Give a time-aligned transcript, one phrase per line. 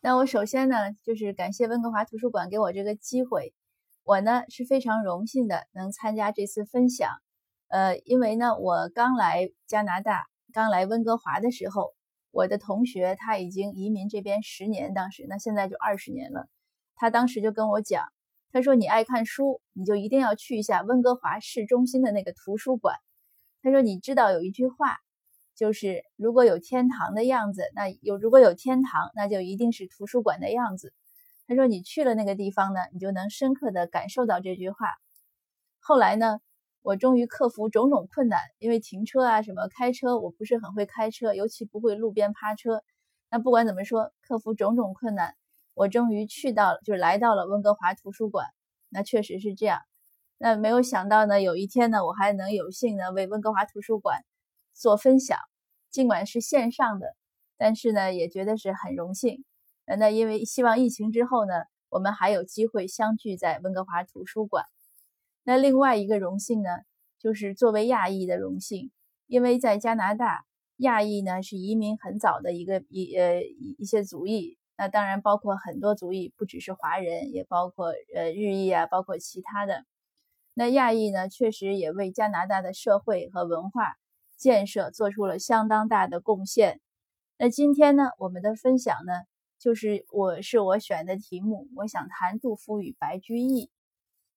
[0.00, 3.52] 那我首先呢，就是感谢温哥华图书馆给我这个机会。
[4.04, 7.10] 我呢是非常荣幸的能参加这次分享。
[7.66, 11.94] 呃，因为呢，我刚来加拿大，刚来温哥华的时候，
[12.30, 16.46] 我的同学他已经移民这边十年，当时那现在就二十年了。
[16.94, 18.04] 他当时就跟我讲，
[18.52, 22.94] 他说你爱看书，你就一定要去一下温哥华市中心的那个图书馆。
[23.62, 24.96] 他说你知道有一句话。
[25.58, 30.94] 就是如果有天堂的样子，那有如果有天堂，那就一定是图书馆的样子。
[31.48, 34.94] 他说你去了那个地方呢，你就能深刻的感受到这句话。
[35.80, 36.38] 后来呢，
[36.80, 42.84] 我终于克服种种困难，因为停车啊什么开车我不是很会开车，尤其不会路边趴车。
[43.28, 45.34] 那不管怎么说，克服种种困难，
[45.74, 48.46] 我终于去到了，就来到了温哥华图书馆。
[48.90, 49.80] 那确实是这样。
[50.38, 54.22] 那没有想到呢，有一天呢，我还能有幸呢为温哥华图书馆。
[54.78, 55.36] 做分享，
[55.90, 57.16] 尽管是线上的，
[57.56, 59.44] 但是呢，也觉得是很荣幸。
[59.86, 64.64] 呃，那因为希望疫情之后呢，我们还有机会相聚在温哥华图书馆。
[65.42, 66.68] 那另外一个荣幸呢，
[67.18, 68.92] 就是作为亚裔的荣幸，
[69.26, 70.44] 因为在加拿大，
[70.76, 73.42] 亚裔呢是移民很早的一个一呃
[73.78, 74.56] 一些族裔。
[74.76, 79.84] 那当然包括很多族裔，不只是华人，也包括呃日裔啊，包括其他的。
[80.54, 83.96] 那亚裔呢，确实也为加拿大的社会和文化。
[84.38, 86.80] 建设做出了相当大的贡献。
[87.36, 89.12] 那今天呢，我们的分享呢，
[89.58, 93.70] 就是我是我选的题目，我想谈杜甫与白居易。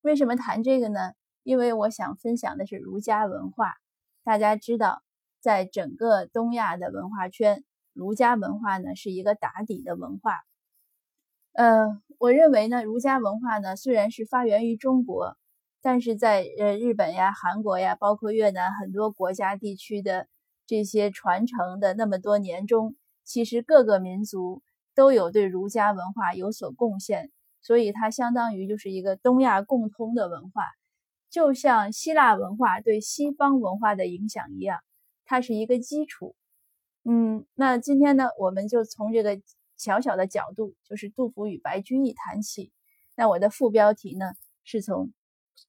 [0.02, 1.14] 为什么谈这个呢？
[1.44, 3.76] 因为我想分享的是儒家文化。
[4.24, 5.02] 大家知道，
[5.40, 7.64] 在整个东亚的文化圈，
[7.94, 10.42] 儒家文化呢是一个打底的文化。
[11.54, 15.38] 呃，我认为呢，儒家文化呢虽然是发源于中国。
[15.84, 20.28] 但是在呃日本呀、韩国呀，包括越南很多国家地区的
[20.68, 24.62] 这些传承的那么多年中，其实各个民族
[24.94, 30.68] 都有对儒家文化有所贡献，所以它相当于就是一个东亚共通的文化，
[31.32, 34.82] 就像希腊文化对西方文化的影响一样，
[35.26, 36.36] 它是一个基础。
[37.04, 39.42] 嗯，那今天呢，我们就从这个
[39.78, 42.72] 小小的角度，就是杜甫与白居易谈起。
[43.16, 45.11] 那我的副标题呢，是从。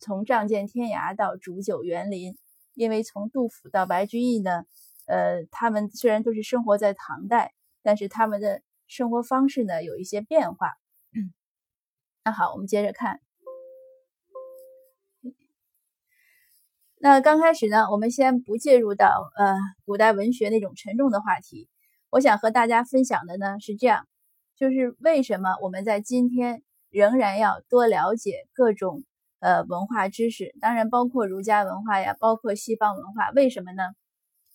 [0.01, 2.37] 从仗剑天涯到煮酒园林，
[2.75, 4.65] 因为从杜甫到白居易呢，
[5.07, 10.73] 呃，他们虽然都是生活在唐代，但是他们的生活方式呢有一些变化。
[12.25, 13.21] 那好，我们接着看。
[16.99, 21.69] 那刚开始呢，我们先不介入到呃古代文学那种沉重的话题。
[22.11, 24.07] 我想和大家分享的呢是这样，
[24.57, 29.03] 就是为什么我们在今天仍然要多了解各种。
[29.43, 33.31] 呃，文化知识当然包括儒家文化呀，包括西方文化。
[33.31, 33.83] 为什么呢？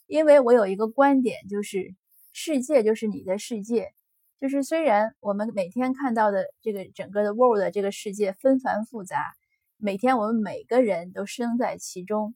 [0.05, 1.93] 因为我有一个观点，就是
[2.31, 3.91] 世界就是你的世界。
[4.39, 9.33] 就是虽然我们每天看到的这个整个的 world 这个世界纷繁复杂，
[9.75, 12.33] 每天我们每个人都生在其中，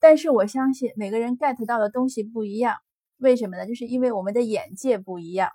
[0.00, 2.78] 但是我相信每个人 get 到的东西不一样。
[3.18, 3.68] 为什么呢？
[3.68, 5.52] 就是因为我们的眼界不一样。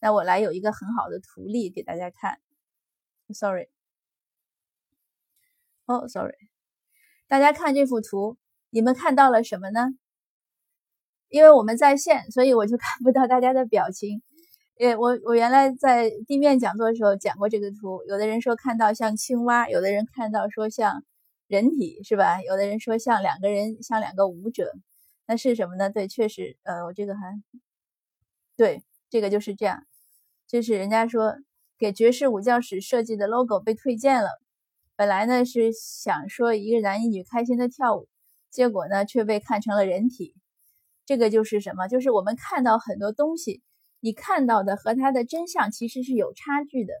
[0.00, 2.40] 那我来有一个很好的图例给大家看。
[3.32, 3.68] Sorry。
[5.90, 6.36] 哦，sorry，
[7.26, 8.36] 大家看这幅图，
[8.70, 9.88] 你们看到了什么呢？
[11.28, 14.22] 因为我们在线，所以我就 看不到大家的表情。
[14.78, 21.02] 呃，我我原来在地面讲座的时候讲过这个图，有的人说看到像青蛙，有的人看到说像
[21.48, 22.40] 人体，是吧？
[22.40, 24.72] 有的人说像两个人，像两个舞者，
[25.26, 25.90] 那是什么呢？
[25.90, 27.42] 对，确实，呃，我这个还
[28.56, 29.82] 对，这个就是这样，
[30.46, 31.34] 就是人家说
[31.78, 34.30] 给爵士舞教室设计的 logo 被推荐了。
[35.00, 38.06] 本来呢是想说一个男一女开心的跳舞，
[38.50, 40.34] 结果呢却被看成了人体。
[41.06, 41.88] 这个就是什么？
[41.88, 43.62] 就是我们看到很多东西，
[44.00, 46.92] 你看到的和它的真相其实是有差距的。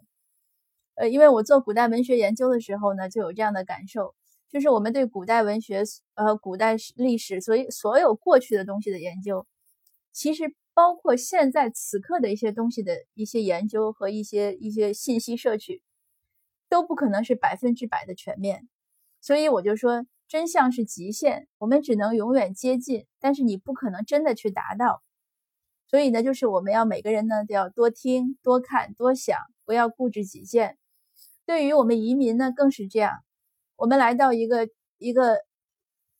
[0.94, 4.14] 呃，因为我做古代文学研究的时候呢，就有这样的感受，
[4.48, 5.82] 就是我们对古代文学、
[6.14, 9.46] 呃古代历史，所以所有过去的东西的研究，
[10.10, 15.82] 其实包括现在此刻的一些东西的一些研究和一些一些信息摄取。
[16.70, 18.66] 都不可能是百分之百的全面，
[19.20, 25.02] 所以我就说真相是极限，我们只能永远接近，但是你不可能真的去达到。
[25.88, 30.78] 所以呢，就是我们要每个人呢都要多听、多看、多想，不要固执己见。
[31.44, 33.24] 对于我们移民呢，更是这样。
[33.74, 34.68] 我们来到一个
[34.98, 35.38] 一个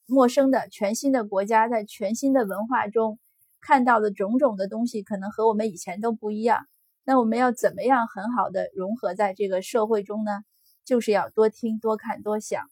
[0.06, 3.20] 陌生的、全新的国家，在全新的文化中
[3.60, 6.66] 看到的种种的东西，可能和我们以前都不一样。
[7.10, 10.44] 那我们要怎么样很好的融合在这个社会中呢？
[10.84, 12.70] 就是要多听、多看、多想。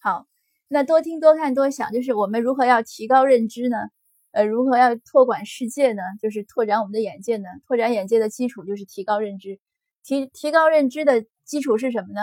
[0.00, 0.26] 好，
[0.66, 3.76] 那多听、多看、多想，就是我们如何要提高认知呢？
[4.32, 6.02] 呃，如何要拓广世界呢？
[6.20, 7.48] 就是拓展我们的眼界呢？
[7.68, 9.60] 拓展眼界的基础就是提高认知。
[10.02, 12.20] 提提高认知的基础是什么呢？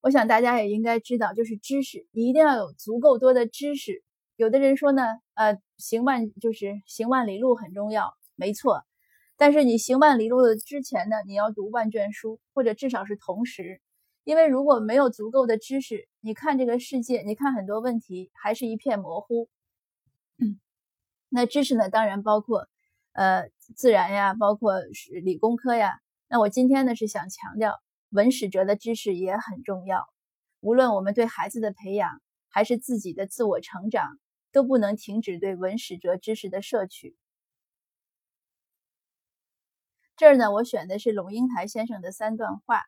[0.00, 2.06] 我想大家也应该知道，就是知识。
[2.12, 4.05] 你一定要有足够多的知识。
[4.36, 5.02] 有的人说呢，
[5.34, 8.84] 呃，行万就是行万里路很重要，没错。
[9.38, 13.80] 但是你行万里路的之前呢，你要读万卷书，或者至少是同时。
[14.24, 19.48] 因为如果没有足够的知识，你看这个世界，你看很多问题还是一片模糊。
[21.28, 22.66] 那知识呢，当然包括
[23.12, 25.98] 呃自然呀，包括是理工科呀。
[26.28, 27.78] 那我今天呢是想强调，
[28.10, 30.04] 文史哲的知识也很重要。
[30.60, 34.18] 无论我们对孩子的培养，还是自己的自我成长，
[34.56, 37.14] 都不能停止对文史哲知识的摄取。
[40.16, 42.84] 这儿呢，我选的是龙应台先生的三段话。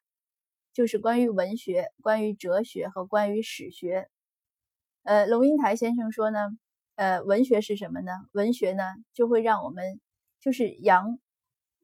[0.73, 4.09] 就是关于文学、关于哲学和关于史学。
[5.03, 6.49] 呃，龙应台先生说呢，
[6.95, 8.13] 呃，文学是什么呢？
[8.33, 10.01] 文学呢，就会让我们
[10.41, 11.19] 就是杨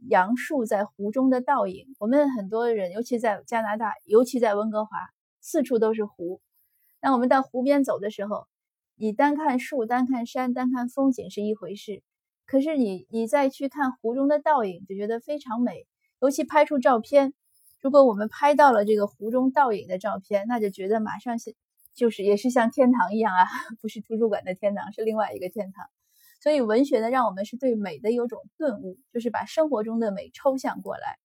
[0.08, 1.94] 杨树在湖中的倒影。
[1.98, 4.96] 我们很多人，尤其在加拿大，尤其在温哥华，
[5.42, 6.40] 四处都是湖。
[7.02, 8.46] 那我们到湖边走的时候，
[8.96, 12.02] 你单看树、单看山、单看风景是一回事，
[12.46, 15.86] 可是你你再去看湖中的倒影，就觉得非常美。
[16.20, 17.34] 尤其拍出照片。
[17.80, 21.54] 如果我们拍到了这个湖中倒影的照片，那就觉得马上是，
[21.92, 23.44] 就是也是像天堂一样啊，
[23.82, 25.86] 不是图书馆的天堂，是另外一个天堂。
[26.40, 31.18] 所以文学呢，让我们是对美的有种顿悟，就是把生活中的美抽象过来，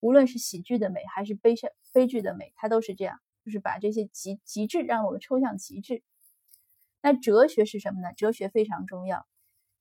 [0.00, 6.02] 无论是喜剧的美还是悲伤悲剧的美，它都是这样，就是把这些极极致让我们抽象极致。
[7.06, 8.12] 那哲学是什么呢？
[8.16, 9.24] 哲学非常重要。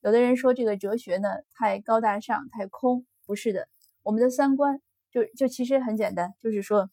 [0.01, 3.67] 有的人说这个哲学呢太高大上、太空，不是的，
[4.03, 4.79] 我们的三观。
[5.09, 6.91] 就就其实很简单，就是说，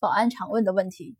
[0.00, 1.18] 保安常问的问题：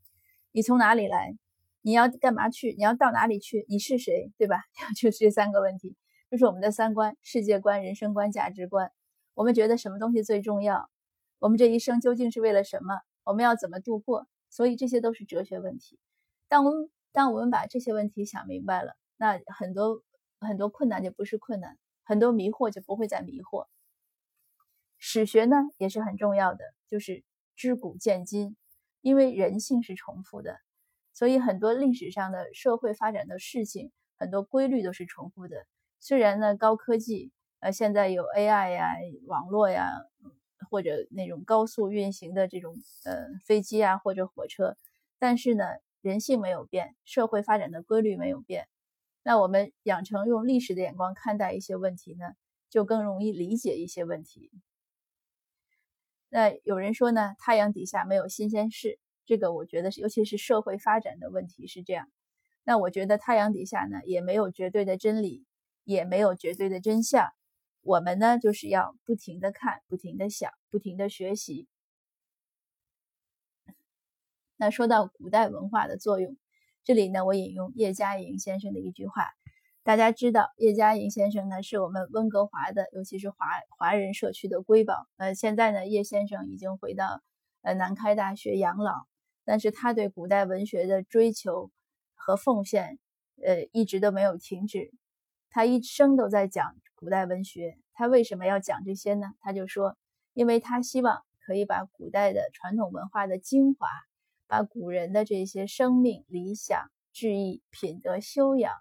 [0.51, 1.37] 你从哪里来？
[1.83, 2.73] 你要干嘛去？
[2.79, 3.67] 你要到哪里去？
[3.69, 4.33] 你是谁？
[4.39, 4.63] 对吧？
[4.97, 5.95] 就这三个问题，
[6.31, 8.91] 就是我们的三观、世界观、人生观、价值观。
[9.35, 10.89] 我们觉得什么东西最重要？
[11.39, 12.99] 我们这一生究竟是为了什么？
[13.25, 14.27] 我们要怎么度过？
[14.49, 15.99] 所以这些都是哲学问题。
[16.49, 20.03] 当我们当我们把这些问题想明白了，那很多
[20.39, 23.69] 很多困难就不是困难，很多迷惑就不会再迷惑。
[24.99, 27.25] 史学呢也是很重要的，就是
[27.55, 28.55] 知古见今，
[29.01, 30.59] 因为人性是重复的，
[31.15, 35.67] 所以很多历史上的社会发展的事情，很多规律都是重复的。
[35.99, 38.93] 虽然呢高科技，呃现在有 AI 呀、
[39.27, 39.89] 网络呀，
[40.69, 42.75] 或者那种高速运行的这种
[43.07, 44.77] 呃飞机啊或者火车，
[45.19, 45.65] 但是呢
[46.07, 48.69] 人性没有变，社会发展的规律没有变。
[49.23, 52.27] 那我们养成用历史的眼光看待一些问题呢，
[52.71, 54.53] 就更容易理解一些问题。
[56.29, 62.09] 那有人说呢，太阳底下没有新鲜事，这个我觉得是，尤其是社会发展的问题是这样。
[62.63, 65.45] 那我觉得太阳底下呢，也没有绝对的真理，
[65.85, 67.29] 也没有绝对的真相。
[67.83, 71.69] 我们呢，就是要不停的看，不停的想，不停的学习。
[74.59, 76.35] 那说到古代文化的作用，
[76.83, 79.29] 这里呢，我引用叶嘉莹先生的一句话。
[79.83, 83.37] 大家知道叶嘉莹先生呢，是我们温哥华的，尤其是华
[83.77, 85.07] 华人社区的瑰宝。
[85.19, 87.21] 呃，现在呢，叶先生已经回到
[87.61, 89.07] 呃南开大学养老，
[89.45, 91.71] 但是他对古代文学的追求
[92.15, 92.99] 和奉献，
[93.45, 94.91] 呃，一直都没有停止。
[95.51, 97.77] 他一生都在讲古代文学。
[97.93, 99.29] 他为什么要讲这些呢？
[99.41, 99.97] 他就说，
[100.33, 103.89] 因为他希望可以把古代的传统文化的精华，
[104.47, 108.73] 把古人的这些生命、理想、志意、品德、修养。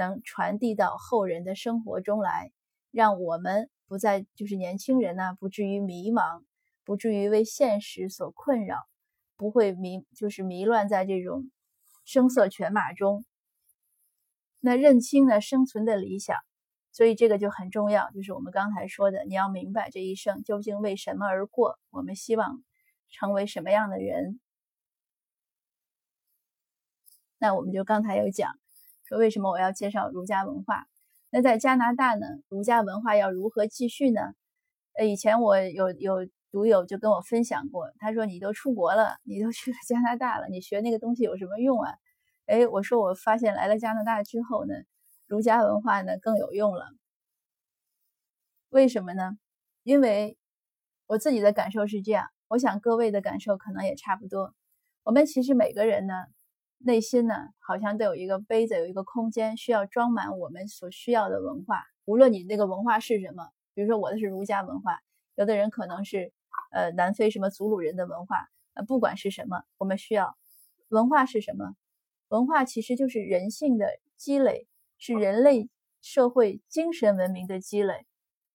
[0.00, 2.52] 能传递到后人的生活中来，
[2.92, 6.44] 让我们不再就是年轻人呢，不至于迷茫，
[6.84, 8.78] 不至于为现实所困扰，
[9.36, 11.50] 不会迷就是迷乱在这种
[12.04, 13.24] 声色犬马中。
[14.60, 16.36] 那认清呢生存的理想，
[16.92, 22.62] 所以这个就很重要，就是我们刚才说的，你要明白这一生究竟为什么而过，我们希望
[23.10, 24.38] 成为什么样的人。
[27.38, 28.52] 那我们就刚才有讲。
[29.04, 30.86] 说为什么我要介绍儒家文化？
[31.30, 32.26] 那在加拿大呢？
[32.48, 34.20] 儒家文化要如何继续呢？
[34.98, 41.94] 呃，以前我有有读友就跟我分享过，他说你都出国了，你都去了加拿大了，你学那个东西有什么用啊？
[42.44, 44.74] 哎，我说我发现来了加拿大之后呢，
[45.26, 46.86] 儒家文化呢更有用了。
[48.68, 49.38] 为什么呢？
[49.84, 50.36] 因为
[51.06, 54.54] 我自己的感受是这样，我想各位的感受可能也差不多。
[55.02, 56.14] 我们其实每个人呢。
[56.78, 61.84] 内心呢，好像都有一个杯子，有一个空间，需要装满我们所需要的文化。
[62.04, 65.00] 无论你那个文化是什么，比如说我的是儒家文化，
[65.34, 66.32] 有的人可能是
[66.70, 70.36] 呃南非什么祖鲁人的文化，呃不管是什么，我们需要
[70.88, 71.74] 文化是什么？
[72.28, 74.66] 文化其实就是人性的积累，
[74.98, 75.68] 是人类
[76.00, 78.06] 社会精神文明的积累。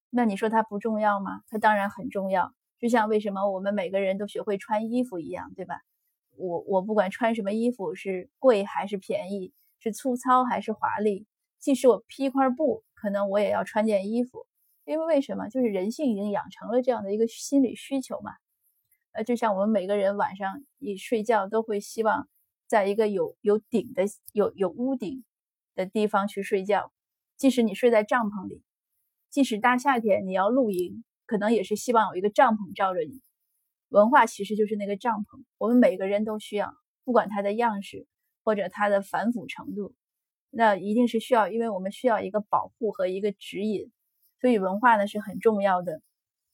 [0.10, 1.42] 那你说它不重要吗？
[1.48, 2.53] 它当然很重要。
[2.80, 5.82] 就像为什么我们每个人都学会穿衣服一样，对吧？
[6.37, 11.25] 我我不管穿什么衣服，是贵还是便宜，是粗糙还是华丽，
[11.59, 14.45] 即使我披一块布，可能我也要穿件衣服。
[14.85, 15.47] 因为为什么？
[15.47, 18.31] 就是人性已经养成了这样的一个心理需求嘛。
[19.13, 22.27] 呃，就像我们每个人晚上一睡觉都会希望
[22.67, 25.23] 在一个有有顶的、有有屋顶
[25.75, 26.91] 的地方去睡觉，
[27.37, 28.61] 即使你睡在帐篷里，
[29.29, 33.21] 即使大夏天你要露营，可能也是希望有一个帐篷罩着你。
[33.93, 36.73] 文化其实就是那个帐篷，我们每个人都需要，
[37.03, 38.07] 不管它的样式
[38.43, 39.93] 或者它的繁复程度，
[40.50, 43.91] 那一定是需要，因为我们需要一个保护和一个指引。
[44.41, 46.01] 所以文化呢是很重要的，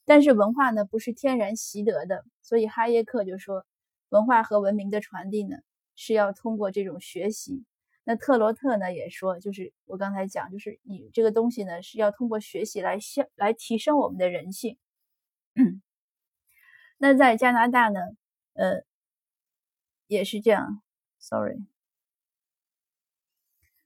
[0.03, 3.65] 但是文化呢不是天然习得的，所以哈耶克就说，
[4.09, 5.55] 文化和文明的传递呢
[5.95, 7.63] 是要通过这种学习。
[8.03, 14.77] 那特罗特呢也说，就是我刚才讲，就是你这个东西呢是要通过学习来向来提升我们的人性。
[17.01, 17.99] 那在加拿大呢，
[18.53, 18.83] 呃，
[20.07, 20.81] 也是这样。
[21.17, 21.65] Sorry，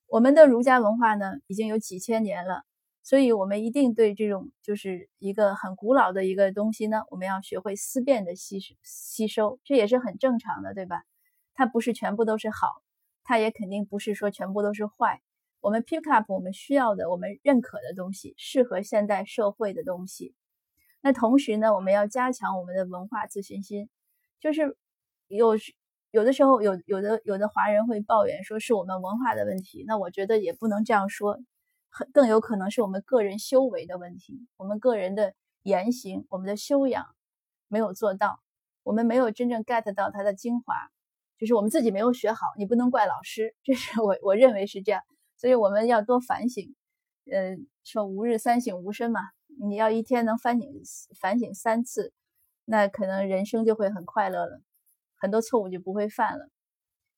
[0.08, 2.63] 我们的儒家文化呢已经有几千年了。
[3.03, 11.03] 所以，我们一定对这种就是一个很古老的一个东西呢，我们要学会思辨的吸吸收，这也是很正常的，对吧？
[11.53, 12.82] 它不是全部都是好，
[13.24, 15.22] 它也肯定不是说全部都是坏。
[15.60, 20.34] 我们 pick up 我们需要的、我们认可的东西，适合现代社会的东西。
[21.03, 23.89] 那同时呢，我们要加强我们的文化自信心。
[24.39, 24.75] 就是
[25.27, 25.55] 有
[26.12, 31.38] 有的时候，有有的有的华人会抱怨说是我们文化的问题，那我觉得也不能这样说。
[31.89, 37.05] 很更有可能是我们个人修为的问题，我们个人的言行、我们的修养
[37.67, 38.39] 没有做到，
[38.81, 40.74] 我们没有真正 get 到它的精华，
[41.38, 45.03] 就是我们自己没有学好，你不能怪老师，这是我我认为是这样，
[45.38, 46.74] 所以我们要多反省。
[47.31, 49.22] 呃，说吾日三省吾身嘛，
[49.62, 50.69] 你要一天能反省
[51.19, 52.13] 反省三次，
[52.65, 54.62] 那可能人生就会很快乐了，
[55.15, 56.50] 很多错误就不会犯了。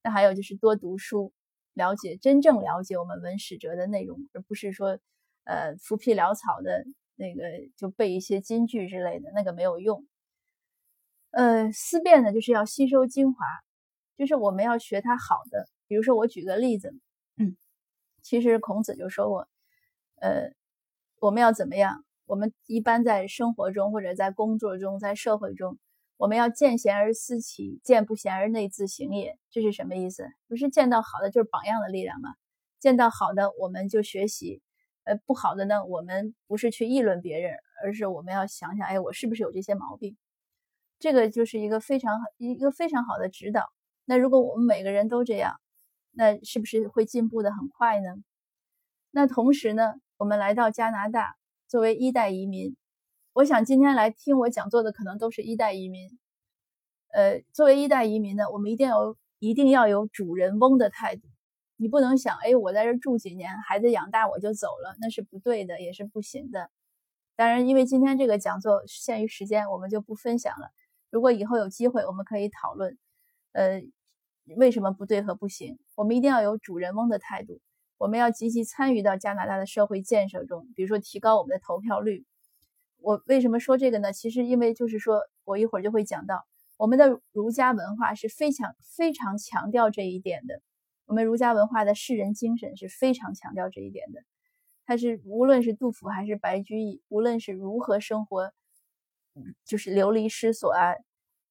[0.04, 1.34] 那还有就是多读书。
[1.74, 4.98] 了解真正了解我们文史哲的内容，而不是说，
[5.44, 7.44] 呃，浮皮潦草的那个
[7.76, 10.08] 就背一些金句之类的，那个没有用。
[11.32, 13.46] 呃，思辨呢，就是要吸收精华，
[14.16, 15.68] 就是我们要学它好的。
[15.86, 16.96] 比如说，我举个例子，
[17.36, 17.58] 嗯，
[18.22, 19.50] 其实孔子就说过，
[20.22, 20.54] 呃，
[21.20, 22.05] 我们要怎么样？
[22.26, 25.78] 我们一般在生活中或者在工作中，在社会中。
[26.18, 29.38] 我们要见贤而思齐，见不贤而内自省也。
[29.52, 30.28] 这是什么意思？
[30.48, 32.36] 不是见到好的就是榜样的力量吗？
[32.80, 34.62] 见到好的我们就学习，
[35.04, 40.16] 呃，不好的呢，我们不是去议论别人，而是我们要想想，哎，我是不是有这些毛病？
[41.00, 43.66] 这个就是一个非常一个非常好的指导。
[44.06, 45.60] 那如果我们每个人都这样，
[46.12, 48.16] 那是不是会进步的很快呢？
[49.12, 51.36] 那同时呢，我们来到加拿大，
[51.76, 52.78] 作为一代移民。
[53.34, 56.10] 我想今天来听我讲座的可能都是一代移民，
[57.10, 61.24] 呃，作为一代移民呢，我们一定要一定要有主人翁的态度。
[61.76, 66.70] 你不能想，哎，我在这住几年，孩子养大我就走了，那是不对的，也是不行的。
[67.36, 70.72] 当然，因为今天这个讲座限于时间，我们就不分享了。
[71.10, 72.98] 如果以后有机会，我们可以讨论，
[73.52, 73.84] 呃，
[74.56, 75.78] 为什么不对和不行？
[75.96, 77.60] 我们一定要有主人翁的态度，
[77.98, 82.26] 我们要积极参与到加拿大的社会建设中，比如说提高我们的投票率。
[82.98, 84.12] 我为什么说这个呢？
[84.12, 86.46] 其实因为就是说我一会儿就会讲到，
[86.78, 90.62] 我们的儒家文化是非常非常强调这一点的。
[91.06, 94.22] 我们儒家文化的士人精神是非常强调这一点的。
[94.88, 98.52] 它是无论是杜甫还是白居易，无论是如何生活，
[99.66, 100.94] 就是流离失所啊，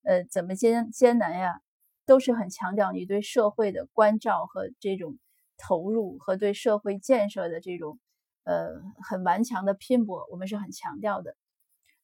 [0.03, 1.61] 呃，怎么艰艰难呀，
[2.05, 5.19] 都是很强调你对社会的关照和这种
[5.57, 7.99] 投入和对社会建设的这种
[8.45, 11.37] 呃很顽强的拼搏，我们是很强调的。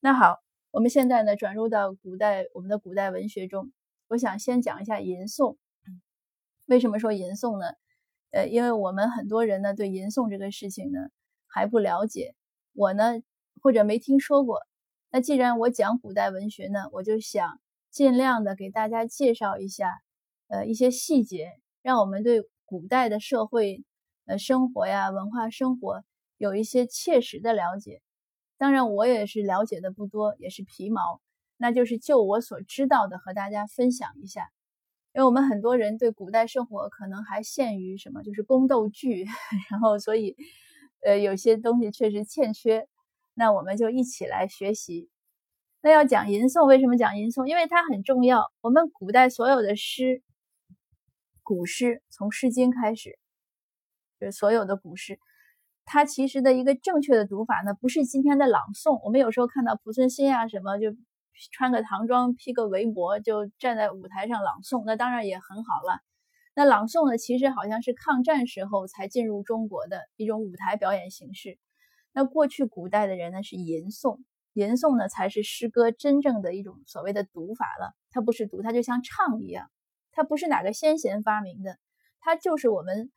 [0.00, 0.38] 那好，
[0.70, 3.72] 我们现在呢转入到古代我们的古代文学中，
[4.08, 5.56] 我想先讲一下吟诵。
[6.66, 7.66] 为什么说吟诵呢？
[8.30, 11.00] 呃，因为我们很多人呢对吟诵这个事情呢
[11.48, 12.34] 还不了解，
[12.72, 13.20] 我呢
[13.60, 14.60] 或者没听说过。
[15.10, 19.90] 那既然我讲古代文学呢，我就想尽量的给大家介绍一下，
[20.46, 21.50] 呃一些细节，
[21.82, 23.82] 让我们对古代的社会
[24.26, 26.04] 呃生活呀、文化生活
[26.38, 28.00] 有一些切实的了解。
[28.58, 31.20] 当然，我也是了解的不多，也是皮毛，
[31.56, 34.52] 那就是就我所知道的和大家分享一下。
[35.12, 39.24] 因为我们很多人对古代生活可能还限于什么，就是宫斗剧，
[39.68, 40.36] 然后所以，
[41.04, 42.86] 呃，有些东西确实欠缺。
[43.34, 45.10] 那我们就一起来学习。
[45.82, 47.46] 那要讲吟诵，为什么讲吟诵？
[47.46, 48.44] 因为它很重要。
[48.60, 50.22] 我们古代所有的诗，
[51.50, 53.18] 古诗从《诗经》开始，
[54.20, 55.18] 就是所有的古诗。
[55.84, 59.04] 它其实的一个正确的读法呢，不是今天的朗诵。
[59.04, 60.96] 我们有时候看到濮存昕啊什么，就
[61.50, 65.98] 穿个唐装，披个围脖，就站在舞台上朗诵，那当然也很好了。
[66.54, 71.58] 那朗诵呢，其实好像是抗战时候才进入中国的一种舞台表演形式。
[72.12, 74.20] 那过去古代的人呢是吟诵，
[74.52, 77.92] 吟诵呢才是诗歌真正的一种所谓的读法了。
[78.12, 79.68] 它不是读，它就像唱一样，
[80.12, 81.78] 它不是哪个先贤发明的，
[82.20, 83.10] 它就是我们。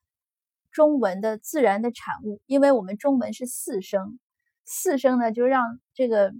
[0.71, 4.17] 中文的自然的产物，因为我们中文是四声，
[4.65, 6.33] 四声呢就让这个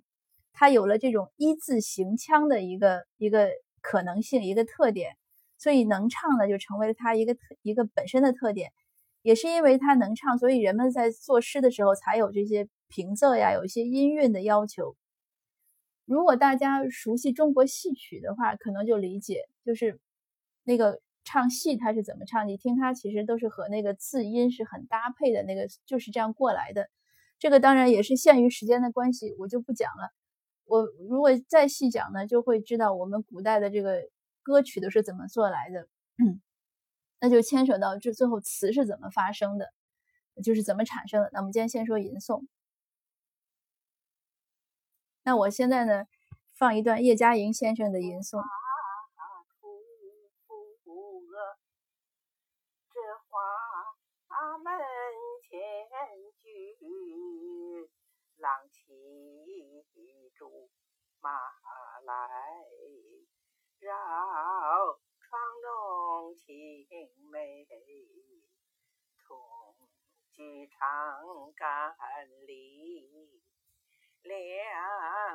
[0.53, 5.11] 它有了这种一字行腔的一个一个可能性，一个特点，
[5.59, 8.71] 所以能唱呢就成为了它一个一个本身的特点。
[9.21, 14.95] 也是因为它能唱，所以人们在作诗的时候才有这些平仄呀，有一些音韵的要求。
[16.05, 19.99] 如果大家熟悉中国戏曲的话，可能就理解，就是
[20.63, 21.01] 那个。
[21.25, 22.49] 唱戏他是怎么唱？
[22.49, 26.89] 你听他其实都是和那个字音是很搭配的，那个就是这样过来的。
[27.39, 30.11] 这个当然也是限于时间的关系，我就不讲了。
[30.65, 34.01] 我如果再细讲呢，就会知道我们古代的这个
[34.41, 35.87] 歌曲都是怎么做来的，
[37.21, 39.71] 那就牵扯到这最后词是怎么发生的，
[40.43, 41.29] 就是怎么产生的。
[41.31, 42.45] 那我们今天先说吟诵。
[45.23, 46.03] 那我现在呢，
[46.53, 48.43] 放一段叶嘉莹先生的吟诵。
[58.43, 58.91] 郎骑
[60.35, 60.69] 竹
[61.21, 61.31] 马
[62.03, 62.13] 来，
[63.79, 63.89] 绕
[65.17, 66.85] 窗中青
[67.31, 67.65] 梅，
[69.25, 69.37] 同
[70.33, 70.75] 居长
[71.55, 71.95] 干
[72.45, 73.41] 里，
[74.23, 74.35] 两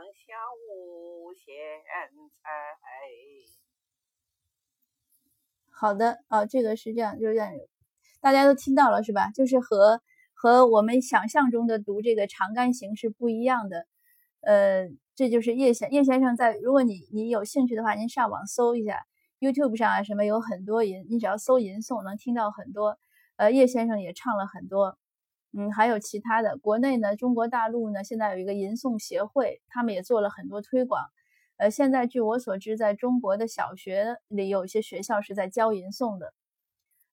[0.05, 1.81] 小无嫌
[2.43, 2.51] 猜。
[5.71, 7.51] 好的，啊，这个是这样，就是这样。
[8.21, 9.31] 大家都听到了是吧？
[9.31, 10.03] 就是和
[10.41, 13.89] 和我们想象中的读这个长干行是不一样的。
[14.41, 16.55] 呃，这就是叶先叶先生在。
[16.59, 19.05] 如果你你有兴趣的话，您上网搜一下
[19.41, 23.01] ，YouTube 上啊什么有很多吟，你只要搜吟诵，能听到很多。
[23.35, 24.97] 呃，叶先生也唱了很多，
[25.53, 26.57] 嗯，还有其他的。
[26.57, 31.05] 国内呢，中国大陆呢，现在有一个吟诵协会，他们也做了很多推广。
[31.57, 36.33] 呃，现在据我所知，在中国的小学里有一些学校是在教吟诵的。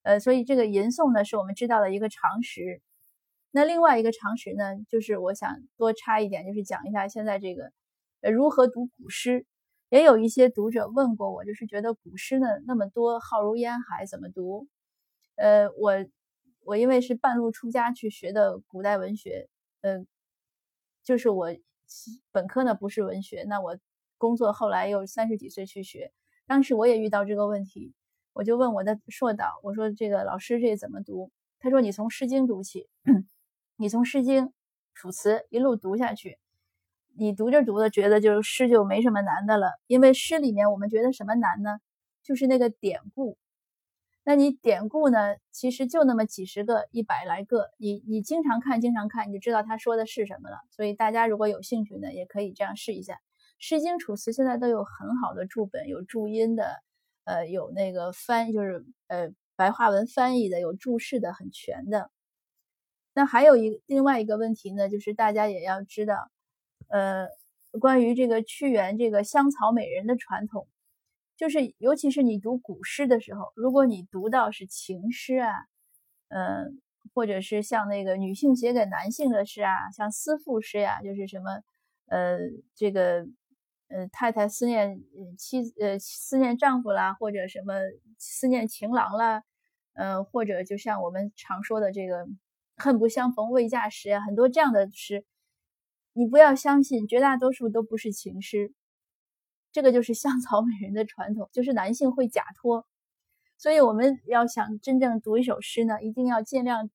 [0.04, 2.84] 呃，所以这个吟诵呢，是我们知道的一个常识。
[3.56, 7.72] 那另外一个常识呢，就是我想多插一点，就是讲一下现在这个
[8.20, 9.46] 呃如何读古诗。
[9.89, 14.68] 也有一些读者问过我，就是觉得古诗呢那么多，浩如烟海，怎么读？
[15.36, 15.94] 呃，我
[16.65, 19.48] 我因为是半路出家去学的古代文学，
[19.80, 20.06] 呃，
[21.02, 21.56] 就是我
[22.34, 23.78] 本科呢不是文学，那我
[24.18, 26.12] 工作后来又三十几岁去学，
[26.46, 27.94] 当时我也遇到这个问题。
[28.34, 31.32] 我就问我的硕导，我说这个老师这怎么读？
[31.58, 32.89] 他说你从《诗经》读起，
[33.78, 34.46] 你从《诗经》
[34.94, 36.38] 《楚辞》一路读下去，
[37.18, 41.80] 你读着读着觉得就是诗就没什么难的了，因为诗里面我们觉得什么难呢？
[42.24, 43.38] 就是那个典故。
[44.24, 50.58] 那你典故呢，其实就那么几十个、一百来个，你你经常看、经常看，你就知道他说的是什么了。
[50.72, 53.14] 所以大家如果有兴趣呢，也可以这样试一下，
[53.60, 56.82] 《诗经》《楚辞》现在都有很好的注本，有注音的。
[57.26, 62.12] 呃，有那个翻，就是呃白话文翻译的，有注释的，很全的。
[63.15, 66.30] 那还有一另外一个问题呢，就是大家也要知道，
[66.89, 67.28] 呃，
[67.80, 70.67] 关于这个屈原这个香草美人的传统，
[71.36, 75.51] 就是尤其是你读古诗的时候，如果你读到是情诗啊，
[76.28, 76.80] 嗯，
[77.15, 81.63] 或者是像那个女性写给男性的诗啊，像思妇诗呀，就是什么，
[82.06, 82.38] 呃，
[82.75, 83.25] 这个。
[83.88, 84.99] 呃，太太思念
[85.38, 87.75] 妻，呃，思念丈夫啦，或者什么
[88.17, 89.43] 思念情郎啦，
[89.93, 92.28] 呃，或者就像我们常说的这个
[92.76, 95.26] “恨不相逢未嫁时”啊，很多这样的诗，
[96.14, 98.74] 你不要相信，绝大多数都不是情诗，
[99.72, 102.86] 这个就是香草美人的传统，就是男性会假托。
[103.58, 106.90] 所以我们要想真正读一首诗呢，一定要尽量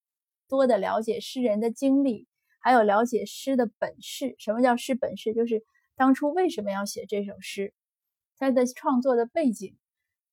[0.49, 2.27] 多的了解诗人的经历，
[2.59, 4.37] 还有了解诗的本事。
[4.38, 5.33] 什么叫诗本事？
[5.35, 5.64] 就是。
[5.97, 7.75] 当初为什么要写这首诗？
[8.38, 9.77] 他的创作的背景，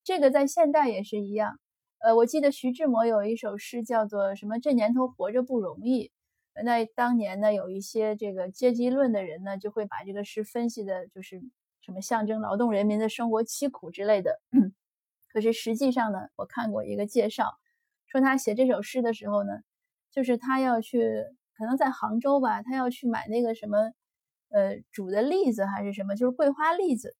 [0.01, 1.59] 这个在现代也是一样。
[1.99, 4.59] 呃，我记得徐志摩有一首诗叫做什么？
[4.59, 6.11] 这年头活着不容易。
[6.63, 11.41] 那当年呢，有一些这个阶级论的人呢，就会把这个诗分析的，就是
[11.81, 14.39] 什么象征劳动人民的生活凄苦之类的。
[15.31, 17.51] 可是实际上呢，我看过一个介绍，
[18.07, 19.51] 说他写这首诗的时候呢，
[20.11, 21.23] 就是他要去，
[21.57, 23.91] 可能在杭州吧，他要去买那个什么。
[24.49, 27.17] 呃，煮的栗子还是什么，就是桂花栗子，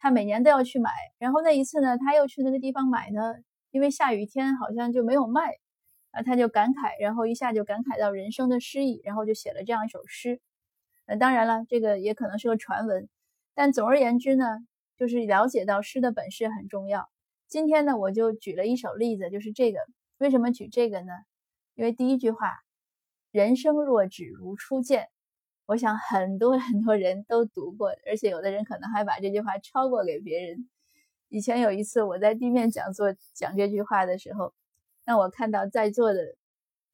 [0.00, 0.90] 他每年都要去买。
[1.18, 3.36] 然后那一次呢，他又去那个地方买呢，
[3.74, 5.58] 因为下雨天好像就没有卖。
[6.12, 10.40] 啊，他就感慨，然后一下就感慨到人生的诗意，然后就写了这样一首诗。
[11.06, 13.08] 呃，当然了，这个也可能是个传闻，
[13.52, 14.44] 但总而言之呢，
[14.96, 17.10] 就是了解到诗的本事很重要。
[17.48, 19.80] 今天呢，我就举了一首例子，就是这个。
[20.18, 21.12] 为什么举这个呢？
[21.74, 22.60] 因为第一句话
[23.32, 25.08] “人生若只如初见”，
[25.66, 30.68] 我想很多很多人都读过，而且有的人可能还把这句话抄过给别人。
[31.28, 34.54] 以前有一次我在地面讲座讲这句话的时候，
[35.04, 36.36] 让我看到在座的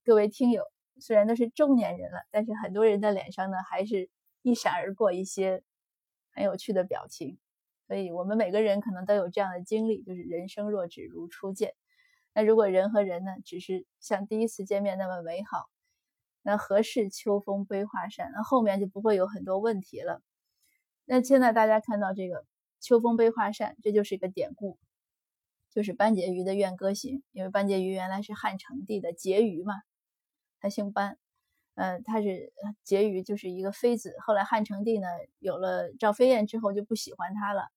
[0.04, 0.64] 各位听友。
[1.02, 4.10] 虽然都是中年人了，但是很多人的脸上呢，还是
[4.42, 5.62] 一闪而过一些
[6.34, 7.38] 很有趣的表情。
[7.86, 11.72] 所以，我们每个人可能都有这样的经历，就是人生若只如初见。
[12.34, 15.70] 那如果人和人呢，只是像第一次见面那么美好，
[16.42, 18.30] 那何事秋风悲画扇？
[18.34, 20.20] 那后面就不会有很多问题了。
[21.06, 22.44] 那现在大家看到这个
[22.80, 24.78] “秋风悲画扇”，这就是一个典故，
[25.70, 27.18] 就是班婕妤的《怨歌行》。
[27.32, 29.74] 因为班婕妤原来是汉成帝的婕妤嘛。
[30.58, 31.18] 他姓班，
[31.74, 32.52] 呃，他是
[32.84, 34.14] 婕妤，就是一个妃子。
[34.26, 35.06] 后来汉成帝呢
[35.38, 37.68] 有了赵飞燕之后就不喜欢她了，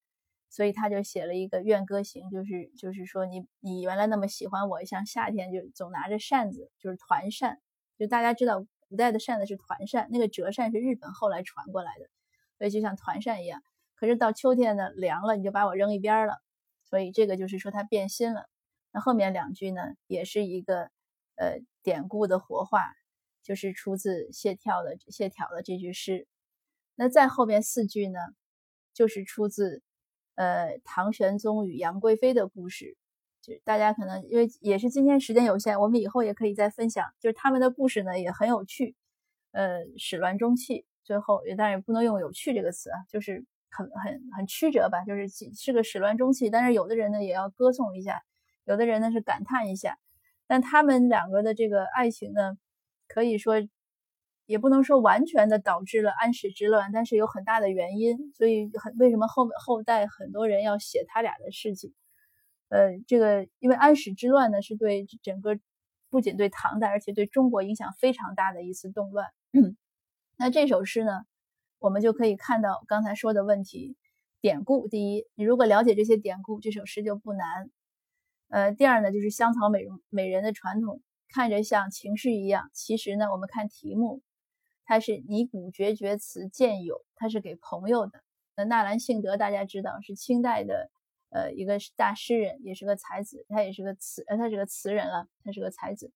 [0.49, 7.59] 所以他就写了一个《怨歌行》，就是就是说你你原来那么喜欢我，像夏天就总拿着扇子，就是团扇。
[7.97, 12.09] 就大家知道古代的扇子是团扇，那个折扇是日本后来传过来的，
[12.57, 13.63] 所以就像团扇一样。
[14.03, 16.41] 可是到秋天呢凉了，你就把我扔一边了，
[16.83, 18.49] 所以这个就是说他变心了。
[18.91, 20.89] 那后面两句呢也是一个。
[21.35, 22.93] 呃，典故的活化
[23.41, 26.27] 就是出自谢眺的谢眺的这句诗。
[26.93, 28.19] 那再后面四句呢，
[28.93, 29.81] 就是出自
[30.35, 32.95] 呃唐玄宗与杨贵妃的故事。
[33.41, 37.11] 就大家可能因为也是今天时间有限，我们以后也可以再分享。
[37.19, 38.95] 就是他们的故事呢也很有趣。
[39.53, 43.43] 呃，始乱终弃，最后也当然不能用有趣这个词啊，就是
[43.75, 45.03] 很很很曲折吧。
[45.03, 48.21] 就是是个始乱终弃，但是有的人呢也要歌颂一下，
[48.65, 49.97] 有的人呢是感叹一下。
[50.47, 52.57] 但他们两个的这个爱情呢，
[53.07, 53.55] 可以说
[54.45, 58.31] 也不能说完全的导致了安史之乱，但是有很大的原因。
[58.33, 61.93] 所以很为什么后后代很多人要写他俩的事情？
[62.69, 65.57] 呃，这个因为安史之乱呢，是对整个
[66.09, 69.29] 不仅对唐代，而且对中国影响非常大的一次动乱。
[70.37, 71.21] 那这首诗呢，
[71.83, 73.97] 我们就可以看到刚才说的问题
[74.39, 74.87] 典故。
[74.87, 77.69] 第一，你如果了解这些典故，这首诗就不难。
[78.47, 84.21] 呃，第二呢，就是香草美容美人的传统，看着像情诗一样，其实呢，我们看题目，
[84.85, 88.23] 它是拟古绝绝词见友，它是给朋友的。
[88.55, 90.89] 那纳兰性德大家知道是清代的，
[91.31, 96.13] 呃，一个大诗人，也是个才子，他也是个词，呃，他是个词人了，他是个才子。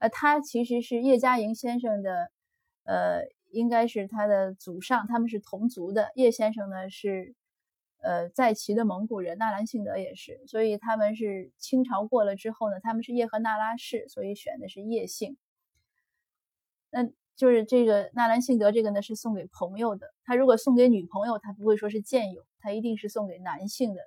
[0.00, 2.30] 呃，他其实是叶嘉莹先生的，
[2.84, 6.10] 呃，应该是他的祖上，他们是同族的。
[6.14, 7.34] 叶先生呢是。
[8.00, 15.36] 呃，在旗的蒙古人，纳兰性德也是，所以他们是清朝过了之后呢，他们是叶赫那拉氏，所以选的是叶姓。
[16.90, 24.02] 那就是这个纳兰性德这个呢是送给朋友的，他如果送给女朋友，他不会说是见友，他一定是送给男性的。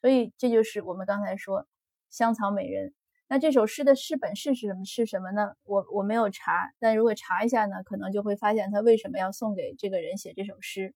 [0.00, 1.66] 所以这就是我们刚才说
[2.08, 2.94] 香草美人。
[3.28, 4.84] 那这首诗的诗本是是什么？
[4.84, 5.56] 是什么呢？
[5.64, 10.94] 我我没有查，但如果查一下呢，可能就会发现他为什么要送给这个人写这首诗。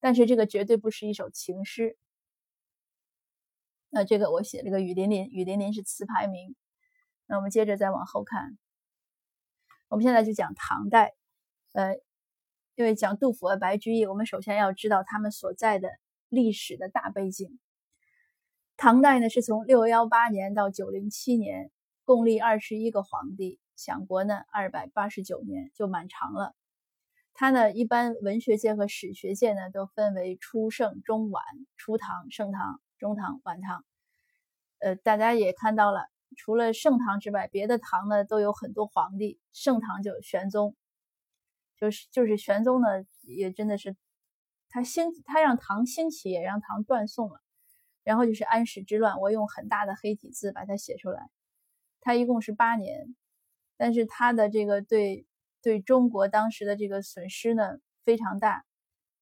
[0.00, 1.98] 但是这个绝对不是一首情诗。
[3.90, 6.54] 那这个我写这个雨霖霖，雨霖霖是词牌名。
[7.26, 8.56] 那我们接着再往后看，
[9.88, 11.14] 我们现在就讲唐代。
[11.72, 11.96] 呃，
[12.76, 15.90] 因为讲杜甫和白居易，我们首先要知道他们所在的
[16.28, 17.58] 历史的大背景。
[18.78, 21.70] 唐代呢是从六幺八年到九零七年，
[22.04, 26.54] 共历二十一个皇帝，享国呢二百八十九年，就蛮长了。
[27.32, 31.42] 它呢，一般文学界和史学界呢，都分为初盛、中晚、
[31.78, 33.82] 初唐、盛唐、中唐、晚唐。
[34.80, 39.40] 呃，大家也看到了，除了盛唐之外，别的唐呢都有很多皇帝。
[39.54, 40.76] 盛唐就玄宗，
[41.78, 42.88] 就是就是玄宗呢，
[43.22, 43.96] 也真的是
[44.68, 47.40] 他兴，他让唐兴起，也让唐断送了。
[48.06, 51.28] 然后就是安史之乱，我用很大的黑体字把它写出来。
[52.00, 53.14] 他一共是八年，
[53.76, 55.26] 但是他的这个对。
[55.62, 58.64] 对中国当时的这个损失呢非常大，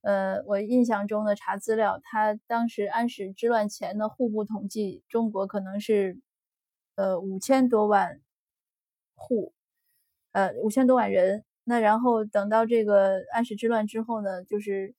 [0.03, 6.21] 呃，我印象中的查资料，他当时安史之乱前的户部统计，中国可能是
[6.97, 8.21] 呃五千多万
[9.15, 9.55] 户，
[10.33, 11.47] 呃五千多万人。
[11.63, 14.95] 那然后等到这个安史之乱之后呢，就是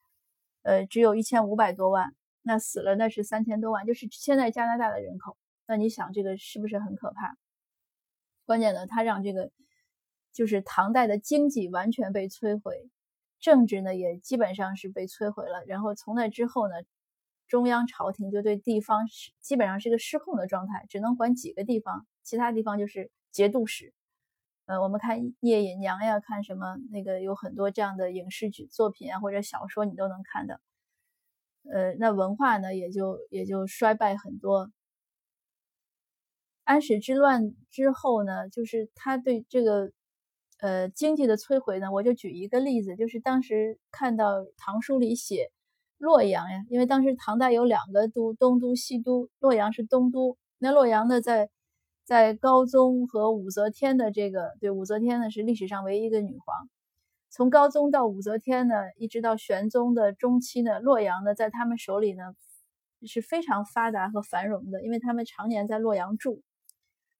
[0.63, 2.15] 呃只有一千五百多万，
[2.45, 5.35] 那死了那是三千多万，就是现在加拿大的人口。
[5.67, 7.35] 那你想这个是不是很可怕？
[8.45, 9.51] 关键呢，他让这个。
[10.37, 12.89] 就是唐代的经济完全被摧毁，
[13.39, 15.63] 政治呢也基本上是被摧毁了。
[15.65, 16.73] 然后从那之后呢，
[17.47, 23.93] 中央朝廷就对地方是基本上是一个失控的状态，只能管几个地方，其他地方就是节度使。
[24.65, 30.59] 呃，我们看聂隐娘呀，看什么那个有很多这样的影视剧作品啊，或者小说，你都能看到。
[31.71, 34.71] 呃，那文化呢，也就也就衰败很多。
[36.63, 39.91] 安史之乱之后呢，就是他对这个
[40.59, 45.51] 呃经济的摧毁呢，我就举一个例子，就是当时看到唐书里写
[45.97, 50.37] 洛阳呀，因为当时唐代有两个都，东都、西都，洛阳是东都。
[50.57, 51.49] 那洛阳呢，在
[52.03, 56.69] 在高宗和武则天的这个，对武则天呢是历史上唯一一个女皇。
[57.35, 62.33] 从高宗到武则天呢，一直到玄宗的中期呢，洛阳呢在他们手里呢
[63.05, 66.41] 是非常发达和繁荣的，因为他们常年在洛阳住。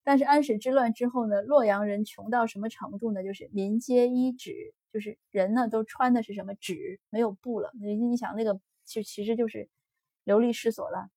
[0.04, 3.25] 但是安史之乱之后呢，洛阳人穷到什么程度呢？
[3.25, 7.71] 就是民皆衣纸，就是人呢都穿的是什么纸，没有布了。
[7.82, 9.67] 你你想那个，其其实就是
[10.23, 11.10] 流离失所了。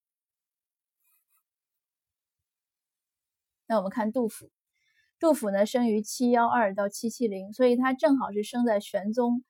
[3.69, 4.51] 那我们看杜甫，
[5.19, 9.43] 杜甫呢生于七幺二到七七零，所以他正好是生在玄宗，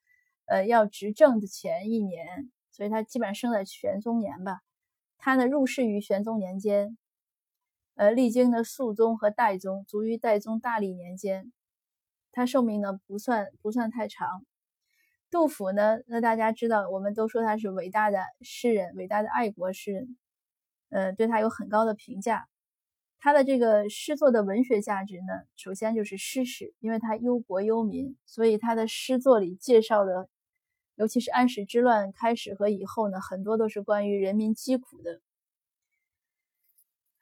[0.46, 4.60] 呃要执政的前一年，所以他基本上生在玄宗年吧。
[5.18, 6.96] 他呢入仕于玄宗年间。
[7.96, 11.52] 呃，历经的肃宗和代宗，卒于代宗大历年间。
[12.30, 14.46] 他寿命呢不算不算太长。
[15.30, 20.16] 杜甫呢，那大家知道，我们都说他是伟大的诗人，伟大的爱国诗人。
[20.90, 22.48] 呃，对他有很高的评价。
[23.20, 30.28] 他的这个诗作的文学价值呢，首先就是诗史，因为他忧国忧民，所以他的诗作里介绍的，
[30.94, 35.20] 尤其是安史之乱开始和以后呢，很多都是关于人民疾苦的。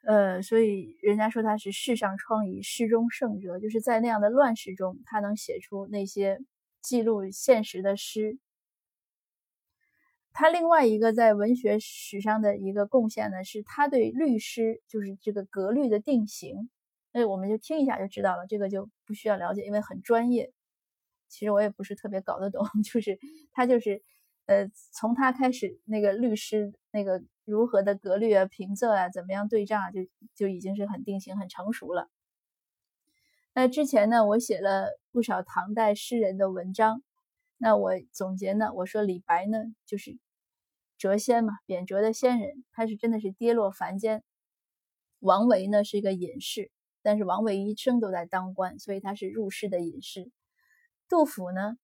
[0.03, 6.39] 呃，所以人家说他是世上疮痍，诗中圣哲，就是在那样的乱世中，他能写出那些
[6.81, 8.37] 记录现实的诗。
[10.39, 16.69] 他另外一个在文学史上的一个贡献呢，是他对律诗，就是这个格律的定型。
[17.11, 20.53] 那，我们就听一下就知道了，这个就不需要了解，因为很专业。
[21.27, 23.17] 其实我也不是特别搞得懂， 就是
[23.51, 24.03] 他就是，
[24.45, 27.23] 呃，从他开始那个律诗那个。
[27.47, 30.01] 如何的格律啊、平仄啊，怎么样对仗，就
[30.35, 32.09] 就已经是很定型、很成熟了。
[33.53, 37.01] 那之前呢，我写了不少唐代诗人的文章。
[37.57, 40.17] 那我总结呢，我说李白呢，就是
[40.99, 44.23] 谪仙嘛，贬谪的仙人，他是真的是跌落凡间。
[45.19, 50.31] 王维呢是一个隐士，但是王维一生都在当官，所以他是入世的隐士。
[51.09, 51.77] 杜甫呢，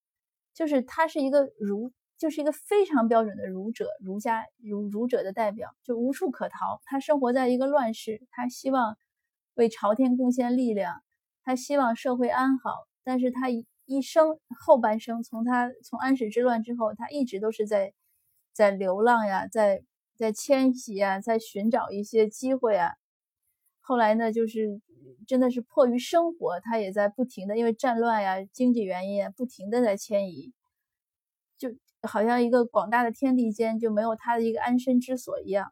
[0.53, 1.91] 就是他是一个儒。
[2.15, 6.79] 就是一个非常标准的儒者，儒家儒儒者的代表，就无处可逃。
[6.85, 8.97] 他生活在一个乱世，他希望
[9.55, 11.03] 为朝天贡献力量，
[11.43, 12.71] 他希望社会安好。
[13.03, 17.93] 但是他一生后半生，从他从安史之乱之后，他一直都是在
[18.53, 19.83] 在流浪呀，在
[20.15, 22.93] 在迁徙呀，在寻找一些机会啊。
[23.81, 24.81] 后来呢，就是
[25.27, 30.53] 真的是迫于生活，他也在不停的因为战乱呀、经济原因啊，不停的在迁移，
[31.57, 31.75] 就。
[32.05, 35.71] 好像一个广大的天地间就没有他的一个安身之所一样。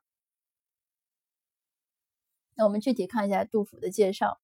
[2.55, 4.39] 那我们具体看一下杜甫的介绍。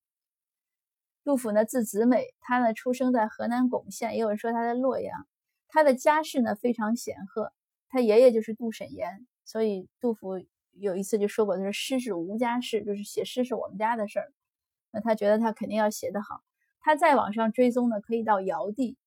[1.24, 5.30] 杜甫呢，字子美，他呢出生在河南巩县，也有人说他在洛阳。
[5.70, 7.54] 他的家世呢非常显赫，
[7.90, 10.34] 他爷爷就是杜审言，所以杜甫
[10.72, 14.34] 有一次就说过，他说诗是吾家事，就是写诗是我们家的事儿。
[14.92, 16.42] 那他觉得他肯定要写得好。
[16.80, 18.98] 他再往上追踪呢，可以到尧帝。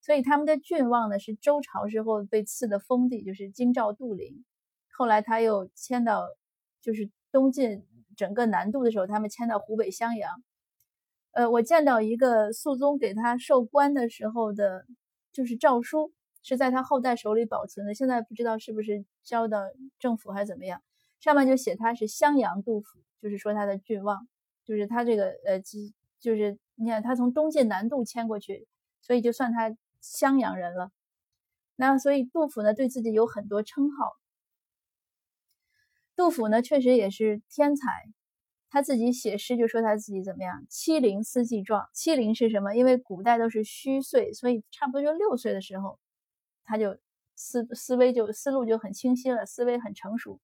[0.00, 4.44] 所以他们的郡望呢是周朝时候被赐的封地，就是京兆杜陵。
[4.92, 6.26] 后来他又迁到，
[6.82, 10.44] 就是东晋整个南渡的时候，他们迁到湖北襄阳。
[11.32, 14.84] 呃，我见到一个肃宗给他授官的时候的，
[15.32, 16.12] 就是诏书，
[16.44, 17.92] 是在他后代手里保存的。
[17.92, 19.62] 现在不知道是不是交到
[19.98, 20.80] 政府还是怎么样。
[21.18, 24.28] 上面就写他是襄阳杜甫，就是说他的郡望，
[24.64, 25.60] 就是他这个呃，
[26.20, 28.68] 就是你看他从东晋南渡迁过去，
[29.00, 29.76] 所以就算他。
[30.06, 30.92] 襄阳人了，
[31.76, 34.12] 那所以杜甫呢对自己有很多称号。
[36.14, 37.86] 杜甫呢确实也是天才，
[38.68, 40.66] 他自己写诗就说他自己怎么样？
[40.68, 42.74] 七龄思既壮，七龄是什么？
[42.74, 45.98] 因为古代都是虚岁，所以差不多就六岁的时候，
[46.64, 46.96] 他就
[47.36, 50.40] 思思维就思路就很清晰了，思维很成熟。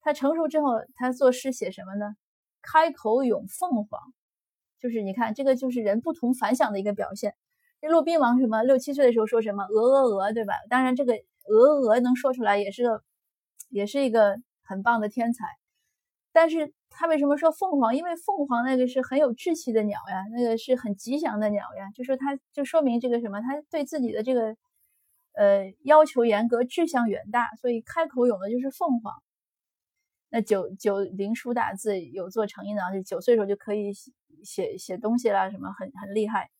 [0.00, 2.16] 他成熟之后，他作诗写什么呢？
[2.60, 4.00] 开口咏凤凰，
[4.80, 7.34] 就是你看这个就是人不同凡响的一个表现。
[7.80, 10.54] 骆宾王什么六七岁的时候说什么鹅鹅鹅，对吧？
[10.70, 11.12] 当然，这个
[11.48, 13.02] 鹅鹅能说出来也是个，
[13.68, 15.44] 也是一个很棒的天才。
[16.32, 17.94] 但是他为什么说凤凰？
[17.94, 21.90] 因为凤凰那个是很有志气的鸟呀，那个是很吉祥的鸟呀。
[21.94, 24.56] 就说他就说明这个什么，他对自己的这个
[25.34, 29.14] 呃要求严格，志向远大，所以开口咏的就是凤凰。
[30.30, 33.92] 那九九灵书大字，有做成印的，就九岁时候就可以
[34.42, 36.50] 写写东西啦，什么很很厉害。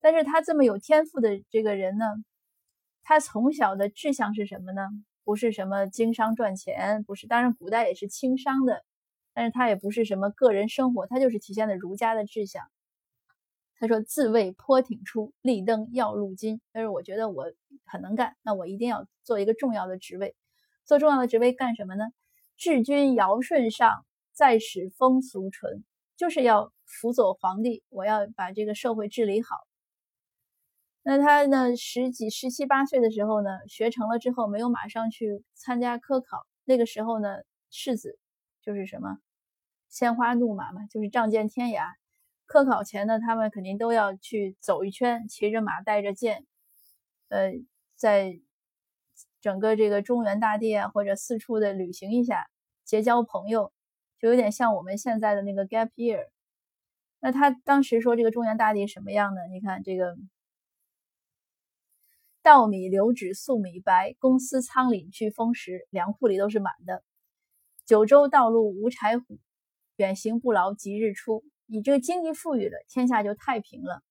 [0.00, 2.06] 但是他这么有天赋的这个人呢，
[3.02, 4.88] 他从小的志向是什么呢？
[5.24, 8.84] 不是什么经商赚钱，不是，当然古代也是轻商的，
[9.34, 12.62] 但是他也不是什么个人生活，他就是体现了儒家的志向。
[13.78, 17.44] 他说：“自谓颇挺出，立登要入金。”但是我觉得我
[17.84, 20.34] 很能干，那我一定要做一个重要的职位。
[20.84, 22.04] 做重要的职位干什么呢？
[22.56, 25.84] 治君尧舜上，再使风俗淳，
[26.16, 29.56] 就是要辅佐皇帝，我要把这个社会治理好。
[31.02, 36.46] 那他呢，十几、十七八岁的时候呢，学成了之后，没有马上去参加科考。
[36.64, 37.28] 那个时候呢，
[37.70, 38.18] 世子
[38.62, 39.18] 就是什么，
[39.88, 41.90] 鲜花怒马嘛，就是仗剑天涯。
[42.46, 46.46] 科考前呢，他们肯定都要去走一圈，骑着马，带着剑，
[47.28, 47.52] 呃，
[47.96, 48.40] 在
[49.40, 52.48] 整个这个中原大地啊，或者四处的旅行一下，
[52.84, 53.72] 结交朋友，
[54.20, 56.28] 就有点像我们现在的那个 gap year。
[57.18, 59.40] 那他当时说这个中原大地什么样呢？
[59.50, 60.16] 你看这个
[62.42, 67.02] 稻米流脂粟米白，公司仓廪去丰实，粮库里都是满的。
[67.84, 69.40] 九州道路无柴虎，
[69.96, 71.42] 远行不劳即日出。
[71.66, 74.02] 你这个经济富裕了，天下就太平了。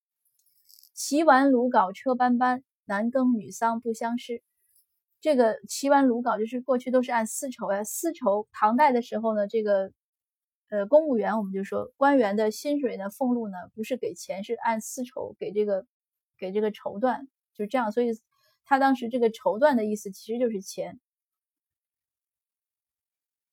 [0.93, 4.43] 齐完鲁缟车班班，男耕女桑不相识。
[5.21, 8.47] 这个齐完鲁缟就是过去都是按丝绸呀，丝绸。
[8.51, 9.91] 唐代的时候呢，这个
[10.69, 15.85] 呃公务员我们就说官员的薪水呢，俸禄呢不是给钱，是按丝绸给这个
[16.37, 17.91] 给这个绸缎，就这样。
[17.91, 18.11] 所以
[18.65, 20.99] 他当时这个绸缎的意思其实就是钱。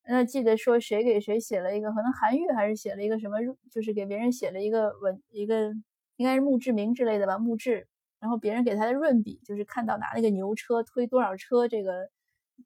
[0.05, 3.37] 那记得说谁给谁写了一个，可能韩愈还是写了一个什么，
[3.71, 5.73] 就是给别人写了一个文，一个
[6.17, 7.87] 应该是墓志铭之类的吧，墓志。
[8.19, 12.09] 然后别人给他的润笔，就是看到拿那个牛车推多少车，这个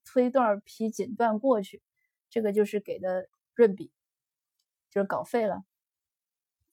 [0.05, 1.81] 推多少匹锦缎过去，
[2.29, 3.91] 这个就是给的润笔，
[4.91, 5.63] 就是稿费了。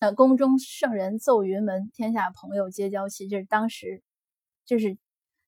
[0.01, 4.03] 那宫中圣人奏云门，天下朋友皆交期，这是当时，
[4.67, 4.99] 就是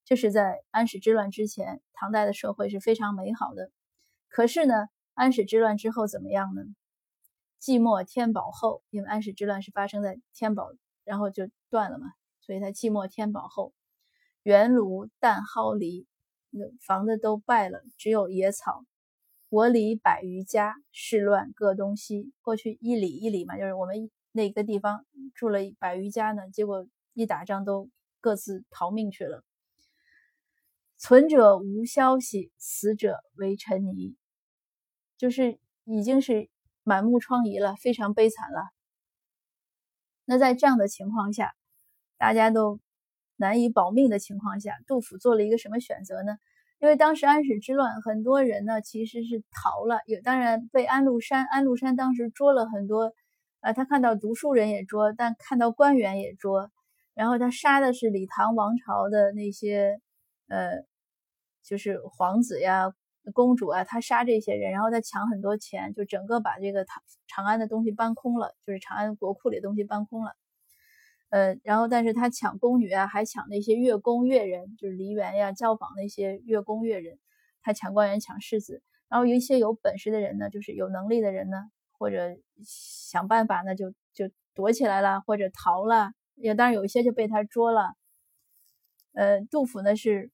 [0.04, 3.70] 就是在安史之乱之前，唐代的社会是非常美好的。
[4.28, 4.88] 可是呢？
[5.16, 6.62] 安史之乱之后怎么样呢？
[7.58, 10.68] 寂寞天宝后，因为安史之乱是发生在天宝，
[11.04, 13.72] 然后就断了嘛，所以他寂寞天宝后，
[14.42, 16.06] 原庐但蒿篱，
[16.50, 18.84] 那房子都败了，只有野草。
[19.48, 22.30] 我里百余家，事乱各东西。
[22.42, 27.88] 过去一里一里嘛，就是我们那个地方住了百余家呢，结果一打仗都
[28.20, 29.42] 各自逃命去了。
[30.98, 34.14] 存者无消息，死者为尘泥。
[35.16, 36.48] 就是已经是
[36.82, 38.68] 满目疮痍了，非常悲惨了。
[40.24, 41.54] 那在这样的情况下，
[42.18, 42.80] 大家都
[43.36, 46.36] 难以保命的情况下，杜甫做了一个什么选择呢？
[46.78, 53.14] 因为当时安史之乱，很多人呢其实是逃了，有当然被安禄山，安禄山当时捉了很多，
[53.60, 56.70] 呃，他看到读书人也捉，但看到官员也捉，
[57.14, 60.00] 然后他杀的是李唐王朝的那些，
[60.48, 60.84] 呃，
[61.62, 62.92] 就是皇子呀。
[63.32, 70.36] 公主啊，他杀这些人，然后他抢很多钱，就整个把这个长长安的东西搬空了，就是长安国库里的东西搬空了。
[71.30, 77.18] 呃，然后但是他抢宫女啊，还抢那些乐工乐人，就是梨园呀、教坊那些乐工乐人，
[77.62, 78.82] 他抢官员、抢世子。
[79.08, 81.64] 然后有一些有本事的人呢，就是有能力的人呢，
[81.98, 86.12] 或者想办法呢，就就躲起来了，或者逃了。
[86.36, 87.94] 也当然有一些就被他捉了。
[89.14, 90.30] 呃，杜甫呢是，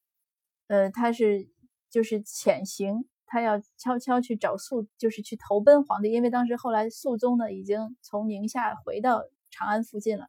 [0.68, 1.48] 呃，他是。
[1.92, 10.28] 就是潜行，他要悄悄去找肃，就是去投奔皇帝，因为当时后来肃宗呢已经从宁夏回到长安附近了，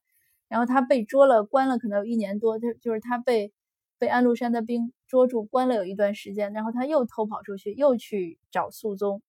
[0.49, 3.53] 然后他被捉了，关了可能有一年多，他就是他被
[3.97, 9.21] 被安禄山的兵捉住，关了有一段时间，然后他又偷跑出去，又去找肃宗，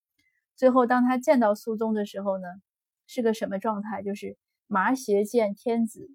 [0.57, 2.49] 最后当他见到肃宗的时候呢，
[3.07, 4.03] 是个什么状态？
[4.03, 6.11] 就是麻鞋见天子，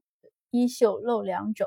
[0.49, 1.65] 衣袖露两肘，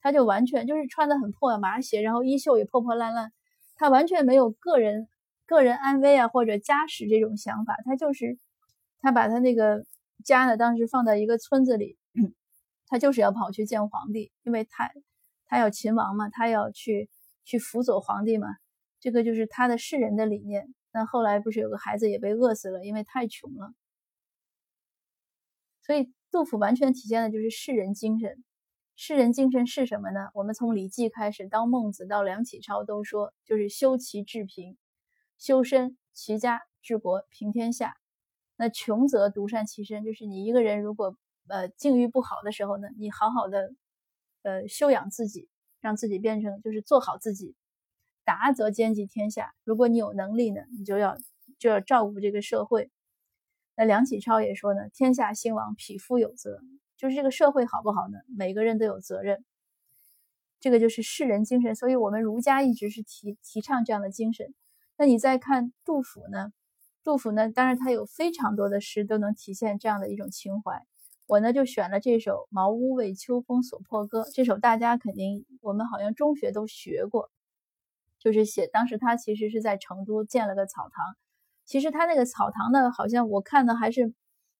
[0.00, 3.32] 他就完全就是穿的很破麻鞋，然后衣袖也破破烂烂。
[3.76, 5.08] 他完全没有个人
[5.46, 7.76] 个人安危啊，或者家史这种想法。
[7.84, 8.38] 他就是
[9.00, 9.84] 他把他那个
[10.24, 11.98] 家呢，当时放在一个村子里，
[12.86, 14.90] 他就是要跑去见皇帝，因为他
[15.46, 17.10] 他要秦王嘛，他要去
[17.44, 18.48] 去辅佐皇帝嘛。
[19.00, 20.74] 这个就是他的世人的理念。
[20.92, 23.74] 那后来不是有个孩子也被饿死了，因为太穷了。
[25.82, 28.44] 所以杜甫完全体现的就是世人精神。
[28.96, 30.28] 诗人精神是什么呢？
[30.34, 34.76] 我们从《礼记》开始，到孟子，到梁启超，都说就是修齐治平，
[35.36, 37.96] 修身齐家治国平天下。
[38.56, 41.16] 那穷则独善其身，就是你一个人如果
[41.48, 43.74] 呃境遇不好的时候呢，你好好的
[44.42, 45.48] 呃修养自己，
[45.80, 47.56] 让自己变成就是做好自己。
[48.24, 51.18] 达则兼济天下，如果你有能力呢，你就要
[51.58, 52.90] 就要照顾这个社会。
[53.76, 56.60] 那梁启超也说呢：“天下兴亡，匹夫有责。”
[56.96, 58.18] 就是这个社会好不好呢？
[58.36, 59.44] 每个人都有责任。
[60.60, 64.54] 这个就是世人精神，所以我们儒家一直是提提倡这样的精神。
[64.96, 66.52] 那你再看杜甫呢？
[67.02, 70.86] 杜甫呢，当然他有非常多的诗都能体现这样的一种情怀。
[71.26, 77.30] 我呢就选了这首《茅屋为秋风所破歌》，这首大家肯定我们好像中学都学过，
[78.18, 81.16] 就是写当时他其实是在成都建了个草堂。
[81.66, 84.14] 其实他那个草堂呢，好像我看的还是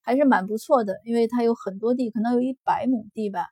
[0.04, 3.48] 还是蛮不错的，因为他有很多地，可能有一百亩地吧，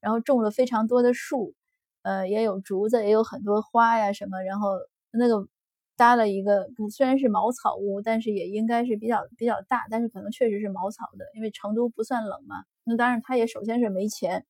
[0.00, 1.54] 然后种了非常多的树，
[2.02, 4.70] 呃，也有竹子，也有很多花呀什么，然后
[5.10, 5.46] 那个。
[5.98, 12.64] 搭了一个，虽然是茅草屋，但是也应该是比较比较大，但是可能确实是茅草的，因为成都不算冷嘛。
[12.84, 14.44] 那当然，他也首先是没钱，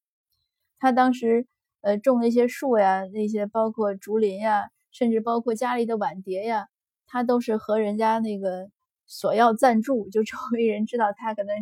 [0.80, 1.46] 他当时
[1.82, 6.66] 呃种那些树呀，那些包括竹林呀，甚至包括家里的碗碟呀，
[7.06, 8.68] 他都是和人家那个
[9.06, 11.54] 索要赞助，就周围人知道他可能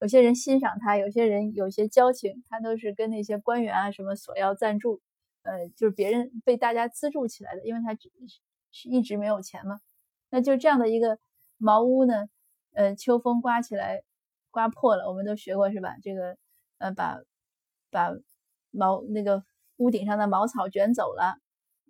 [0.00, 5.00] 有些人欣赏他，有些人有些交情，他都是跟那些官员啊什么索要赞助，
[5.42, 8.10] 呃，就是别人被大家资助起来的，因为他只。
[8.72, 9.80] 是一直没有钱嘛？
[10.28, 11.18] 那就这样的一个
[11.56, 12.28] 茅屋呢，
[12.74, 14.02] 呃，秋风刮起来，
[14.50, 15.96] 刮破了，我们都学过是吧？
[16.02, 16.36] 这个，
[16.76, 17.16] 呃，把
[17.90, 18.10] 把
[18.70, 19.44] 茅那个
[19.78, 21.38] 屋顶上的茅草卷走了，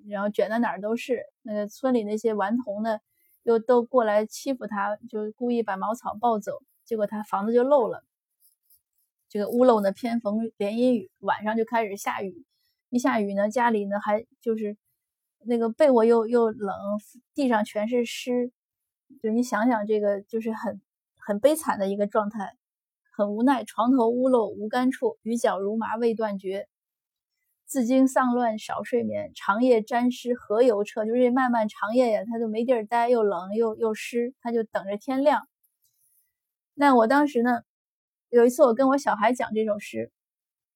[0.07, 1.25] 然后卷到哪儿都是。
[1.43, 3.01] 那个村里那些顽童呢，
[3.47, 8.05] 又都过来欺负他，就故意把茅草抱走，结果他房子就漏了。
[9.29, 12.45] 这个屋漏呢，偏逢连阴雨，晚上就开始下雨，
[12.91, 14.77] 一下雨呢，家里呢还就是。
[15.49, 16.75] 那个被窝又又冷，
[17.33, 18.51] 地上全是湿，
[19.23, 20.81] 就你想想，这个就是很
[21.19, 22.57] 很悲惨的一个状态，
[23.13, 23.63] 很无奈。
[23.63, 26.67] 床头屋漏无干处，雨脚如麻未断绝。
[27.67, 31.05] 自经丧乱少睡眠，长夜沾湿何由彻？
[31.05, 35.49] 就是漫漫长夜呀，他就没地儿待，又冷又又湿，他就等着天亮。
[36.75, 37.63] 那我当时呢，
[38.29, 40.13] 有一次我跟我小孩讲这首诗，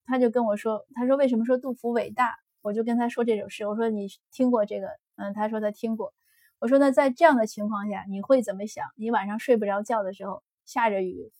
[0.05, 2.37] 他就跟我说，他说为什么说杜甫伟大？
[2.63, 4.89] 我就跟他说这首诗，我说你听过这个？
[5.17, 6.13] 嗯，他说他听过。
[6.59, 8.85] 我说那在这样的情况下，你会怎么想？
[8.97, 11.31] 你晚上睡不着觉的时候，下着雨，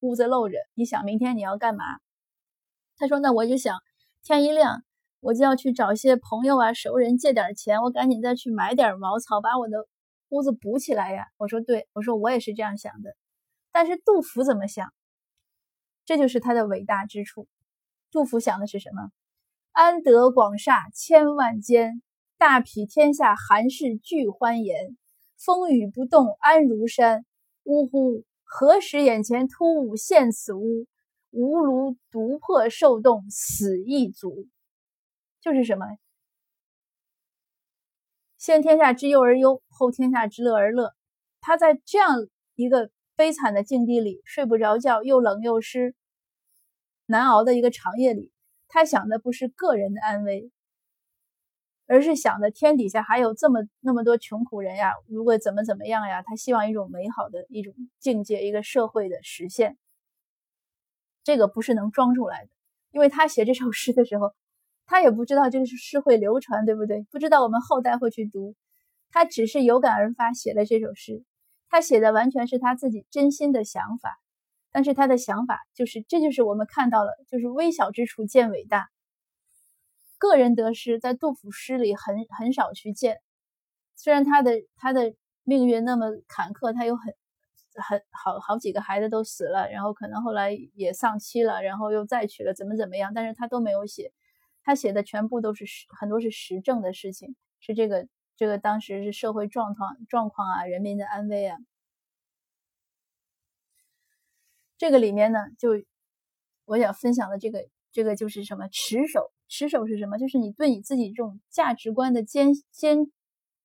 [0.00, 1.84] 屋子漏着，你想明天你要干嘛？
[2.96, 3.80] 他说那我就想，
[4.22, 4.84] 天一亮，
[5.20, 9.86] 我就要去找一些朋友啊、熟人借点钱，我赶紧再去买点茅草，把我的
[10.28, 11.26] 屋子补起来呀。
[11.36, 13.16] 我说对，我说我也是这样想的。
[13.72, 14.92] 但是杜甫怎么想？
[16.04, 17.48] 这就是他的伟大之处。
[18.10, 19.10] 杜甫想的是什么？
[19.72, 22.02] 安得广厦千万间，
[22.38, 24.96] 大庇天下寒士俱欢颜。
[25.36, 27.24] 风雨不动安如山。
[27.64, 28.24] 呜呼！
[28.44, 30.86] 何时眼前突兀现此屋？
[31.30, 34.46] 吾庐独破受冻死亦足。
[35.40, 35.86] 就是什么？
[38.36, 40.94] 先天下之忧而忧，后天下之乐而乐。
[41.40, 45.94] 他在这样一个悲惨的境地里，睡不着觉，又冷又湿，
[47.06, 48.32] 难熬的一个长夜里。
[48.68, 50.50] 他想的不是个人的安危，
[51.86, 59.78] 而是想的天底下还有这么那么多穷苦人呀，如果怎么怎么样呀，他希望一种美好的一种境界，一个社会的实现。
[61.24, 62.50] 这个不是能装出来的，
[62.90, 64.34] 因为他写这首诗的时候，
[64.88, 67.06] 他也不知道这个诗会流传，对不对？
[67.12, 68.56] 不知道我们后代会去读，
[69.12, 71.22] 他只是有感而发写了这首诗，
[71.68, 74.18] 他写的完全是他自己真心的想法。
[74.70, 78.88] 但是他的想法就是，这就是我们看到了，就是微小之处见伟大。
[80.18, 83.18] 个人得失在杜甫诗里很很少去见。
[83.94, 85.14] 虽然他的他的
[85.44, 87.14] 命运那么坎坷，他有很
[87.82, 94.12] 很好好几个孩子都死了，然后可能后来也丧妻了，然后又再娶了，怎么怎么样，但是他都没有写。
[94.68, 98.06] 他写的全部都是实很多是实证的事情，是这个
[98.36, 101.56] 这个当时是社会状况状况啊，人民的安危啊。
[104.76, 105.70] 这个里面呢，就
[106.66, 109.32] 我想分享的这个，这个就是什么持守？
[109.48, 110.18] 持守是什么？
[110.18, 113.10] 就是你对你自己这种价值观的坚坚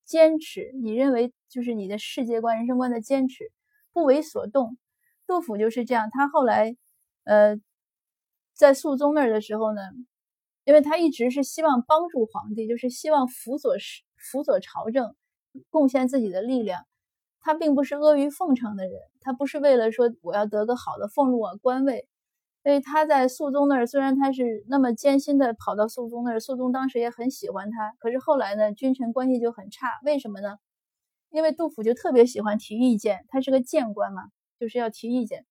[0.05, 3.51] 坚持，你认为就是你的世界观、人生观的坚持，
[3.91, 4.77] 不为所动。
[5.27, 6.09] 杜甫就是这样。
[6.09, 6.77] 他后来，
[7.25, 7.59] 呃，
[8.53, 9.81] 在肃宗那儿的时候呢，
[10.65, 13.75] 因为他一直是希望帮助皇帝，就是希望辅佐
[14.17, 15.15] 辅佐朝政，
[15.69, 16.85] 贡献自己的力量。
[17.41, 22.07] 他并不是阿谀奉承的人，他不是为了说我要得个好的俸禄啊官位，
[22.63, 29.87] 所以他在肃宗那儿，虽然他是那么艰辛的跑到肃宗那儿，肃宗当时也很喜欢他，可是后来呢，君臣关系就很差。
[30.05, 30.55] 为什么呢？
[31.31, 34.21] 因为杜甫就特别喜欢提意见，他是个谏官嘛，
[34.57, 35.45] 就是要提意见。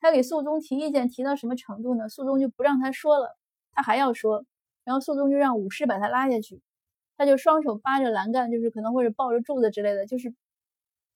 [0.00, 2.08] 他给肃宗提意见，提到什么程度呢？
[2.08, 3.36] 肃宗就不让他说了，
[3.72, 4.46] 他还要说，
[4.84, 6.60] 然后肃宗就让武士把他拉下去，
[7.16, 10.34] 他就双手扒着栏杆，就是可能或者抱着柱子之类的，就是。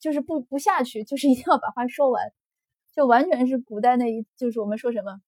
[0.01, 2.33] 就是不不下去，就是一定要把话说完，
[2.95, 5.21] 就完全是古代那一就是我们说什么，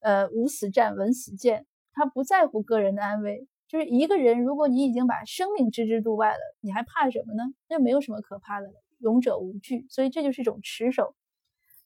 [0.00, 1.64] 呃，无死战，闻死谏，
[1.94, 3.48] 他不在乎个人的安危。
[3.68, 7.44] 就是一个人，如果你已经把生命置之度外了，你还怕什么呢？
[7.70, 8.74] 那没有什么可怕的了。
[8.98, 11.14] 勇者无惧，所以这就是一种持守。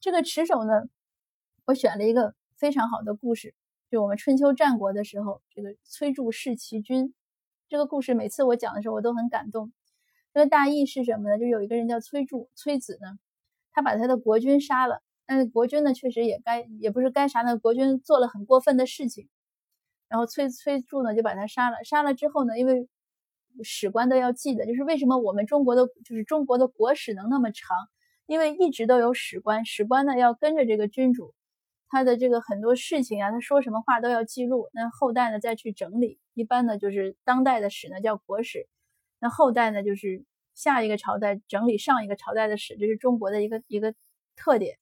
[0.01, 0.83] 这个持守呢，
[1.65, 3.55] 我选了一个非常好的故事，
[3.91, 7.13] 就我们春秋战国的时候，这个崔杼弑齐军。
[7.69, 9.73] 这个故事每次我讲的时候，我都很感动。
[10.33, 11.41] 这个大意是什么呢？
[11.41, 13.19] 就有一个人叫崔杼，崔子呢，
[13.73, 15.03] 他把他的国君杀了。
[15.27, 17.43] 但是国君呢，确实也该，也不是该杀。
[17.43, 19.29] 那国君做了很过分的事情，
[20.09, 21.83] 然后崔崔杼呢就把他杀了。
[21.83, 22.89] 杀了之后呢，因为
[23.65, 27.77] 史官都要记得，就是为什么我们中国的，就是中国的国史能那么长，
[28.27, 31.35] 因为一直都有史官，史官呢要跟着这个君主，
[31.91, 36.21] 他的这个很多事情啊，他说什么话都要记录，那后代呢再去整理。
[36.35, 38.69] 一般呢就是当代的史呢叫国史，
[39.19, 40.25] 那后代呢就是
[40.55, 43.93] 下一个朝代整理上一个朝代的史，这是中国的一个一个
[44.37, 44.79] 特点。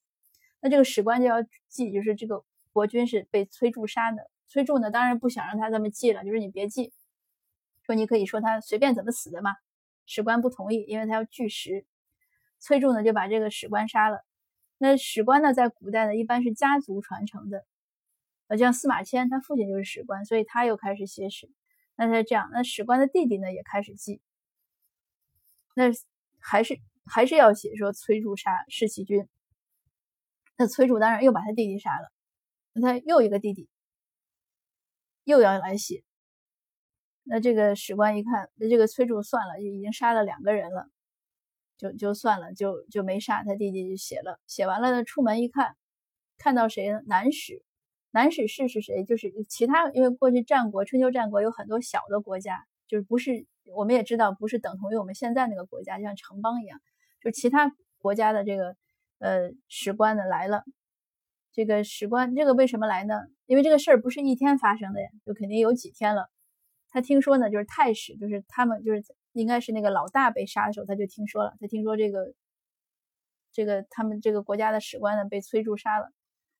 [0.60, 6.92] 那这个史官就要记，就是这个国君是被崔杼杀的，崔杼呢当然不想让他这么记了，就是你别记。
[7.84, 9.56] 说你可以说他随便怎么死的嘛，
[10.04, 11.86] 史官不同意，因为他要据实。
[12.58, 14.24] 崔杼呢就把这个史官杀了。
[14.78, 17.66] 那史官呢在古代呢一般是家族传承的，
[18.46, 21.50] 呃，像司马迁他父亲就是史官，所以他又开始写史。
[21.96, 24.20] 那他这样，那史官的弟弟呢也开始记。
[25.74, 25.86] 那
[26.40, 29.28] 还是还是要写说崔杼杀弑齐军。
[30.56, 32.12] 那崔杼当然又把他弟弟杀了，
[32.72, 33.68] 那他又一个弟弟
[35.24, 36.04] 又要来写。
[37.24, 40.88] 那这个史官一看，那这个崔杼算了，就已经杀了两个人了，
[41.78, 44.38] 就就算了，就就没杀他弟弟，就写了。
[44.46, 45.76] 写完了呢，出门一看，
[46.36, 47.00] 看到谁呢？
[47.06, 47.62] 南史，
[48.10, 49.04] 南史是是谁？
[49.04, 56.80] 就是其他，因为过去战国、春秋战国有很多小的国家，就是不是我们也知道，不是等同于我们现在那个国家，就像城邦一样，
[57.22, 58.76] 就其他国家的这个
[59.20, 60.64] 呃史官呢来了。
[61.52, 63.20] 这个史官，这个为什么来呢？
[63.46, 66.28] 因为这个事儿不是一天发生的呀，就肯定有几天了。
[66.90, 69.02] 他听说呢，就是太史，就是他们，就是
[69.38, 71.54] 应该是那个老大被杀的时候，他就听说了。
[71.60, 72.34] 他听说这个，
[73.52, 76.10] 这个他们这个国家的史官呢被崔杼杀了，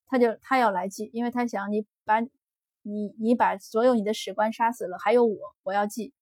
[0.07, 2.21] 他就他要来记，因为他想你把
[2.83, 6.13] 你你把所有你的史官杀死了，还有我，我要记。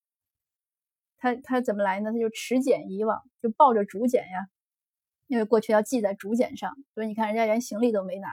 [1.19, 2.11] 他他怎么来呢？
[2.13, 4.49] 他就持简以往，就抱着竹简呀，
[5.27, 8.29] 因为过去要记在竹简上，所以你看人家连行李都没拿，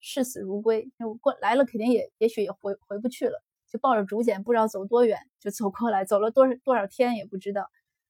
[0.00, 0.90] 视死如归。
[0.98, 3.42] 我过来了，肯定也也许也回回不去了。
[3.74, 7.68] 就抱着竹简，不知道走多远，就走过来，走了多少多少天也不知道，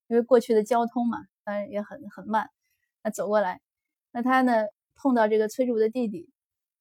[0.09, 2.51] 因为过去的交通嘛，当然也很很慢。
[3.03, 3.62] 那走过来，
[4.12, 6.29] 那他呢碰到这个崔杼的弟弟，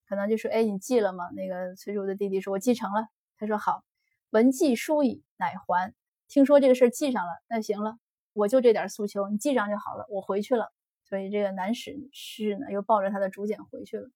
[0.06, 3.08] 可能就说：“哎，你记了吗？”那个崔杼的弟弟说：“我记成了。”
[3.40, 3.86] 他说：“好，
[4.32, 5.94] 闻记书矣，乃还。
[6.28, 7.96] 听说这个事儿记上了，那行了，
[8.34, 10.74] 我就这点诉求，你记上就好了，我回去了。
[11.06, 14.10] 所以这个南史师呢，又抱着他的竹简回去了。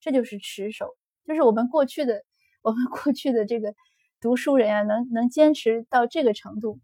[0.00, 0.96] 这就是持守，
[1.26, 2.24] 就是我们过去的，
[2.62, 3.74] 我们过去的这个。”
[4.24, 6.80] 读书人呀，能能坚持到这个程度，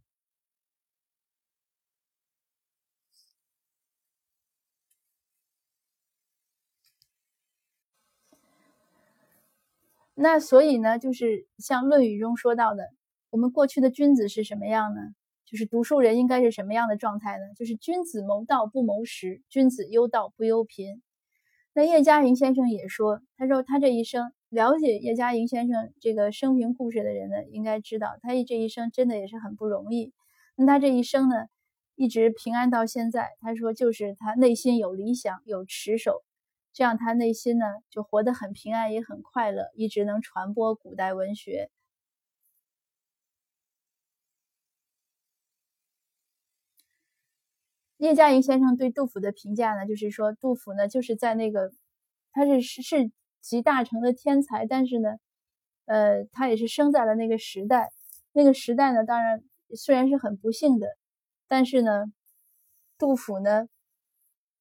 [10.15, 12.91] 那所以呢，就是像《论语》中说到的，
[13.31, 15.01] 我们过去的君子是什么样呢？
[15.47, 17.55] 就是读书人应该是什么样的状态呢？
[17.57, 21.03] 就是君子谋道不谋食，君子忧道不忧贫。
[21.73, 24.33] 那叶嘉莹先生也说，他说他这一生。
[24.49, 30.13] 了解叶嘉莹先生这个生平故事的人呢，应该知道他这一生真的也是很不容易。
[30.57, 31.47] 那他这一生呢，
[31.95, 33.29] 一直平安到现在。
[33.41, 36.25] 他说，就是他内心有理想，有持守，
[36.73, 41.71] 这样他内心呢就活得很平安，也很快乐，一直能传播古代文学。
[48.01, 51.71] 叶嘉莹先生对杜甫的评价呢，就是说杜甫呢就是在那个，
[52.33, 53.11] 他是是。
[53.43, 55.17] 集大成的天才，但是呢，
[55.87, 57.89] 呃，他也是生在了那个时代。
[58.33, 59.43] 那个时代呢，当然
[59.75, 60.87] 虽然是很不幸的，
[61.49, 62.05] 但是呢，
[62.99, 63.67] 杜甫呢，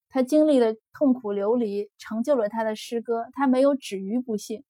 [0.08, 3.26] 他经历了痛苦流离，成就了他的诗歌。
[3.34, 4.64] 他没有止于不幸，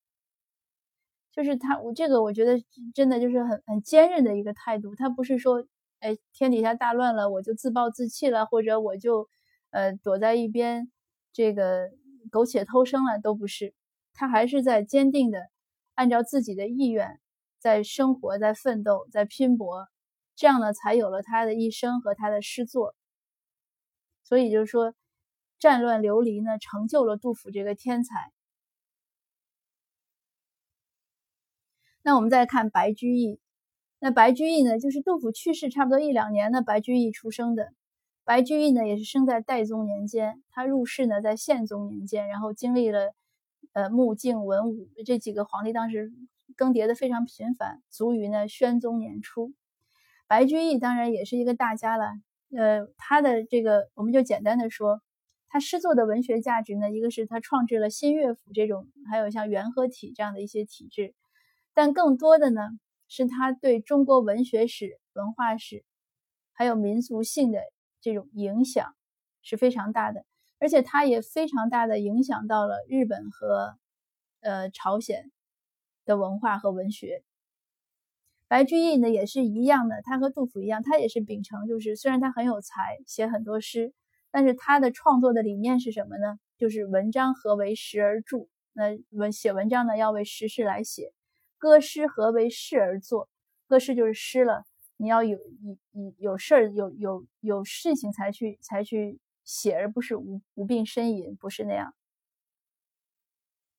[1.32, 2.60] 就是他，我这个我觉得
[2.96, 4.96] 真的就是很很坚韧的一个态度。
[4.96, 5.64] 他不是说，
[6.00, 9.30] 哎，天底下大乱了，我就自暴自弃了，或者我就
[9.72, 10.92] 呃躲在一边，
[11.34, 11.90] 这个
[12.32, 13.74] 苟且偷生了，都不是。
[14.14, 15.50] 他还是在坚定的
[15.96, 17.20] 按照自己的意愿
[17.60, 19.88] 在生活，在奋斗，在拼搏，
[20.36, 22.96] 这样呢，才有了他的一生和他的诗作。
[24.24, 24.94] 所以就是说，
[25.60, 28.32] 战乱流离呢，成就了杜甫这个天才。
[32.02, 33.40] 那我们再看白居易，
[34.00, 37.74] 那白居易呢，就是杜甫去世差不多一两年，呢白居易出生的。
[38.24, 43.14] 白居易呢，也是生在代宗年间，他入仕呢在宪宗年间，然后经历了
[43.74, 46.14] 呃穆敬文武这几个皇帝，当时
[46.56, 49.52] 更迭的非常频繁，卒于呢宣宗年初。
[50.28, 52.06] 白居易当然也是一个大家了，
[52.56, 55.02] 呃，他的这个我们就简单的说，
[55.50, 61.16] 他诗作的文学价值呢，一个是他创制了新乐府这种，还有像元和体这样的一些体制，
[61.74, 62.62] 但更多的呢，
[63.10, 65.84] 是他对中国文学史、文化史，
[66.54, 67.60] 还有民族性的。
[68.02, 68.96] 这种影响
[69.42, 70.24] 是非常大的，
[70.58, 73.78] 而且他也非常大的影响到了日本和
[74.40, 75.34] 呃朝鲜
[76.06, 77.26] 的文化和文学。
[78.48, 83.94] 白居易呢也是一样的，他和杜甫一样，他也是秉承就是虽然他很有才，写很多诗，
[84.32, 86.40] 但是他的创作的理念是什么呢？
[86.58, 91.12] 就是文章何为时而著，那文写文章呢要为时事来写，
[91.60, 93.30] 歌诗何为事而作，
[93.68, 94.64] 歌诗就是诗了。
[94.98, 101.94] 你要有有有有事儿有有有事情才去才去写，而不是无无病呻吟，不是那样。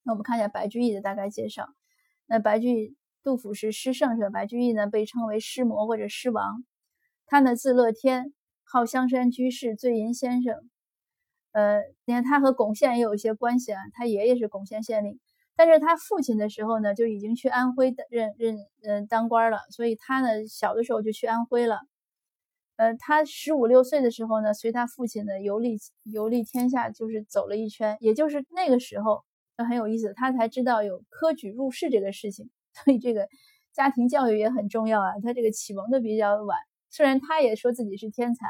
[0.02, 1.68] 那我们看一下白居易的大概介绍。
[2.26, 4.30] 那白居易，杜甫是诗圣，是吧？
[4.30, 6.64] 白居易呢被称为诗魔或者诗王。
[7.26, 8.32] 他呢字乐天，
[8.64, 10.70] 号香山居士、醉吟先生。
[11.52, 15.18] 呃，你看他和巩宪也有一些关系啊，他爷爷是巩县县令。
[15.60, 21.80] 但是他父亲的时候呢，就已经去安徽任任嗯当官了，所以他呢小的时候就去安徽了。
[22.76, 27.98] 呃，他十五六岁的时候呢，随他父亲呢游历游历天下，就是走了一圈。
[28.00, 29.22] 也就是那个时候，
[29.54, 32.48] 他很有意思，他才知道有科举入仕这个事情。
[32.72, 33.28] 所以这个
[33.74, 35.12] 家庭教育也很重要啊。
[35.22, 36.56] 他这个启蒙的比较晚，
[36.88, 38.46] 虽然他也说自己是天才，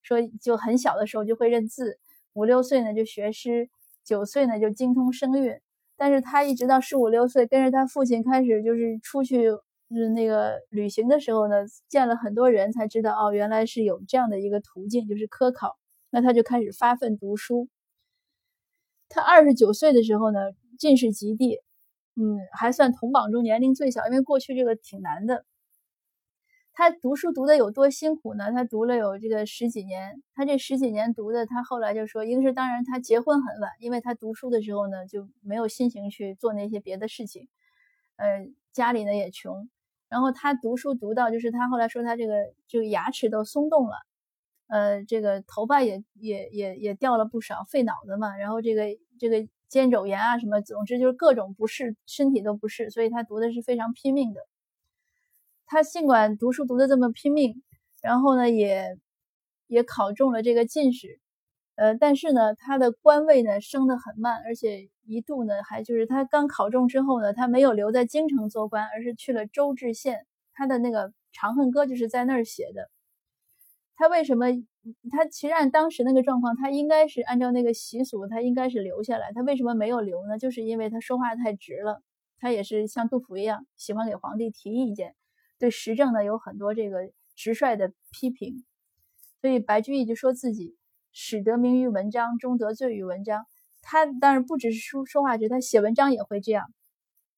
[0.00, 1.98] 说就很小的时候就会认字，
[2.34, 3.68] 五六岁呢就学诗，
[4.04, 5.60] 九岁呢就精通声韵。
[5.96, 9.48] 但是他一直到十五六岁，跟着他父亲开始就是出去，
[9.88, 11.56] 嗯，那个旅行的时候呢，
[11.88, 15.76] 见了很多人，才知道哦，原来是有这样的一个途径，就是科考。
[16.10, 17.68] 那他就开始发奋读书。
[19.08, 20.38] 他二十九岁的时候呢，
[20.78, 21.56] 进士及第，
[22.16, 25.44] 嗯，还算同榜中年龄最小，因为过去这个挺难的。
[26.78, 28.52] 他读书读的有多辛苦呢？
[28.52, 37.48] 他读了有这个十几年，他这十几年读的，他后来就说，一个是当然他结婚很晚，因为他读书的时候呢就没有心情去做那些别的事情，
[38.16, 39.70] 呃，家里呢也穷，
[40.10, 42.34] 然后他读书读到就是他后来说他这个
[42.68, 43.96] 这个牙齿都松动了，
[44.68, 48.84] 呃，这个头发也也也也掉了不少，费脑子嘛，然后这个
[49.18, 54.42] 这个肩肘炎啊什么，总之就是各种不适，身体都不适，所以他读的是非常拼命的。
[55.66, 57.62] 他尽管读书读的这么拼命，
[58.02, 58.96] 然后呢，也
[59.66, 61.20] 也考中了这个进士，
[61.74, 70.26] 呃，但是呢，他的官位呢升得很慢，而且一度呢还就是他刚考中之后呢，他没有留在京城做官，而是去了周至县。
[70.54, 72.88] 他的那个《长恨歌》就是在那儿写的。
[73.96, 74.46] 他为什么？
[75.10, 79.32] 他其实按当时那个状况，他应该是按照那个习俗，他应该是留下来。
[79.34, 80.38] 他为什么没有留呢？
[80.38, 82.02] 就是因为他说话太直了。
[82.38, 85.14] 他也是像杜甫一样，喜欢给皇帝提意见。
[85.58, 88.64] 对时政呢有很多这个直率的批评，
[89.40, 90.76] 所以白居易就说自己
[91.12, 93.46] 始得名于文章，终得罪于文章。
[93.82, 96.66] 他当然不只是说说话直，他写文章也会这样。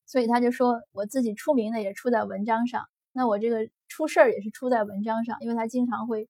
[0.07, 6.29] 所以他就说我自己出名呢也出在文章上，那我这个出事儿也是出在文章上，因为他经常会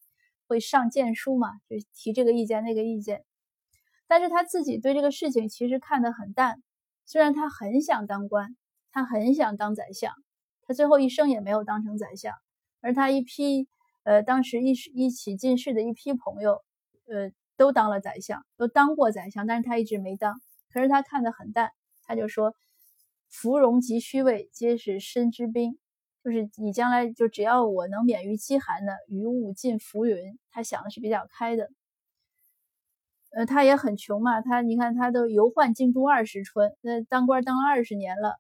[0.49, 3.25] 会上谏书嘛，就提这个意见那个意见。
[4.09, 6.61] 但是他自己对这个事情其实看得很淡，
[7.07, 8.57] 虽然他很想当官，
[8.91, 10.13] 他很想当宰相。
[10.69, 12.35] 他最后一生也没有当成宰相，
[12.83, 13.67] 而他一批
[14.05, 16.63] 呃当时一一起进士的一批朋友，
[17.07, 20.41] 呃都当了宰相，都当过宰相，但是他一直没当。
[20.71, 21.73] 可是他看得很淡，
[22.05, 22.55] 他就说
[23.31, 25.79] ：“芙蓉及虚位，皆是身之兵。”
[26.23, 30.39] 就是你将来就只要我能免于饥寒呢，于物尽浮云。
[30.51, 31.71] 他想的是比较开的。
[33.31, 38.39] 呃，他也很穷嘛，他你看他都游宦京都二十春，那当官当了二十年了。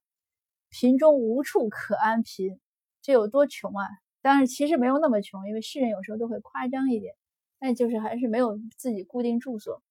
[0.70, 2.60] 贫中无处可安贫，
[3.02, 3.86] 这有多穷啊？
[4.20, 7.14] 当然，其实没有那么穷，因为世人有时候都会夸张一点，
[7.58, 9.82] 但就是还是没有自己固定住所。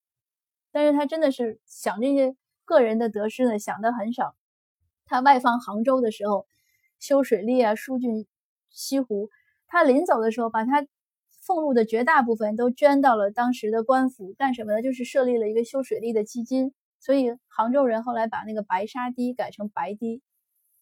[0.72, 4.36] 但是他真的是想这些个人的得失呢，想的很少。
[5.06, 6.46] 他外放杭州的时候，
[7.00, 8.28] 修水利啊，疏浚
[8.70, 9.30] 西湖。
[9.66, 10.86] 他临走的时候，把他
[11.42, 14.82] 俸禄的绝大部分都捐到了当时的官府，干什么呢？
[14.82, 16.74] 就是设立了一个修水利的基金。
[17.00, 20.22] 所以杭州人后来把那个白沙堤改成白堤。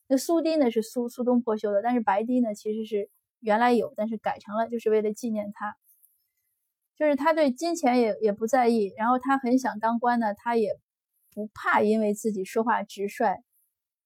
[0.07, 5.75] 那苏堤呢是苏苏东坡修的，但是白堤呢其实是原来有，但是改成了，就是为了纪念他。
[6.95, 10.79] 就是他对金钱也也不在意，然后他很想当官呢，他也
[11.33, 13.35] 不怕因为自己说话直率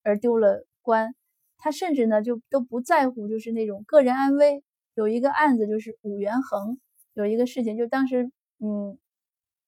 [0.02, 1.14] 而丢了官。
[1.56, 4.64] 他甚至呢就都不在乎，就是那种个人安危。
[4.94, 6.80] 有一个案子就是武元衡
[7.14, 8.98] 有一个事情，就当时嗯，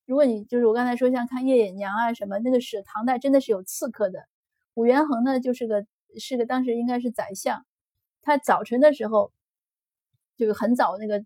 [0.05, 4.25] 如果你就是我刚才说像看《叶隐娘》啊什么，那个是唐代真的是有刺客的。
[4.75, 5.87] 武元衡呢，就是个
[6.19, 7.65] 是个当时应该是宰相，
[8.23, 9.33] 他早晨的时候
[10.37, 11.25] 就是很早，那个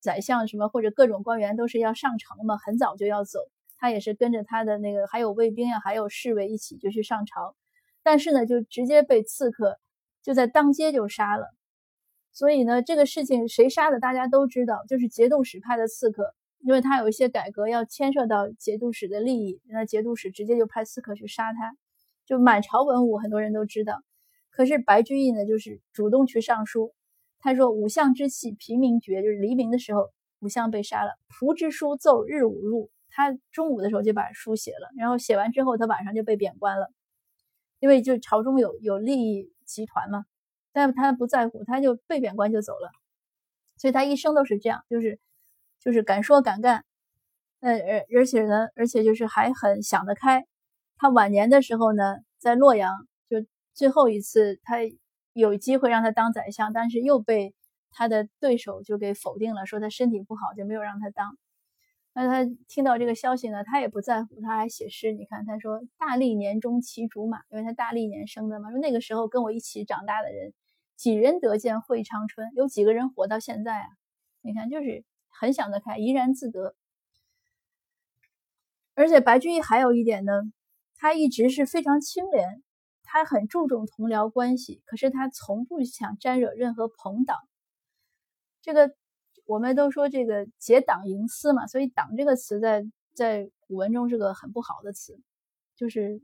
[0.00, 3.38] 宰相什么或者各种官员都是要上朝嘛，很早就要走，
[3.78, 7.54] 他也是跟着他的那个还有卫兵呀，还有侍卫一起就去上朝，
[8.02, 9.78] 但是呢，就直接被刺客
[10.22, 11.46] 就在当街就杀了。
[12.32, 21.76] 所以呢，这个事情谁杀的，大家都知道，就是节度使派的刺客，因为他有一些改革要牵涉到节度使的利益，那节度使直接就派刺客去杀他，
[22.24, 24.00] 就满朝文武很多人都知道。
[24.60, 26.92] 可是白居易呢，就是主动去上书，
[27.38, 31.12] 他说：“五相之气，平明绝，就是黎明的时候，五相被杀了。
[31.30, 36.92] 仆之书奏日午入，他中午的时候就把书写了，然后写完之后，他晚上就被贬官了，
[37.78, 40.26] 因为就朝中有有利益集团嘛。”
[40.72, 42.90] 但他不在乎，他就被贬官就走了，
[43.78, 45.18] 所以他一生都是这样，就是
[45.80, 46.84] 就是敢说敢干，
[47.60, 50.44] 呃而而且呢，而且就是还很想得开。
[50.98, 53.06] 他晚年的时候呢，在洛阳
[53.74, 54.78] 最后一次，他
[55.32, 57.54] 有机会让他当宰相，但是又被
[57.90, 61.36] 他的对手就给否定了，说他身体不好，就没有让他当。
[62.12, 65.12] 那他听到这个消息呢，他也不在乎，他还写诗。
[65.12, 68.70] 你看，他说：“大历年中骑竹马，因为他大历年生的嘛。
[68.70, 70.52] 说那个时候跟我一起长大的人，
[70.96, 72.50] 几人得见会长春？
[72.56, 73.86] 有几个人活到现在啊？
[74.42, 76.74] 你看，就是很想得开，怡然自得。
[78.94, 80.32] 而且白居易还有一点呢，
[80.96, 82.60] 他一直是非常清廉，
[83.10, 87.36] 他很注重同僚关系，可是他从不想沾惹任何朋党。
[88.62, 88.94] 这个。
[89.46, 92.86] 我们都说这个结党营私嘛，所以“党”这个词在
[93.16, 95.20] 在古文中是个很不好的词，
[95.74, 96.22] 就是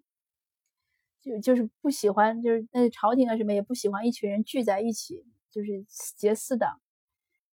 [1.20, 5.84] 就就是不喜欢，就是那朝廷啊什么也不喜欢一群人聚在一起，就是
[6.16, 6.80] 结私党。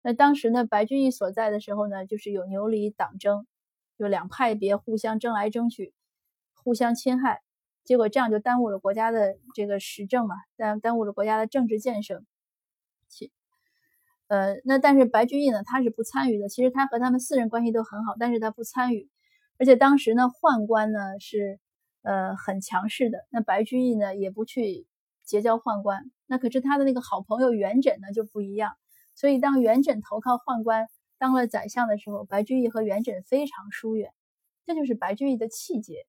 [0.03, 3.47] 那当时呢，白居易所在的时候呢，就是有牛李党争，
[3.97, 5.95] 就两派别互相争来争去，
[6.53, 7.41] 互相侵害，
[7.83, 12.23] 结果这样就耽误了国家的这个时政嘛，耽耽误了国家的政治建设。
[14.27, 16.49] 呃，那但是白居易呢，他是不参与的。
[16.49, 19.09] 其实他和他们四人关系都很好，但是他不参与。
[19.59, 21.59] 而且当时呢，宦官呢是
[22.01, 24.87] 呃很强势的，那白居易呢也不去
[25.23, 26.09] 结交宦官。
[26.25, 28.75] 那可是他的那个好朋友元稹呢就不一样。
[29.13, 30.87] 所以当元稹投靠宦官
[31.19, 34.11] 当了宰相的时候，白居易和元稹非常疏远。
[34.65, 36.07] 这就是白居易的气节。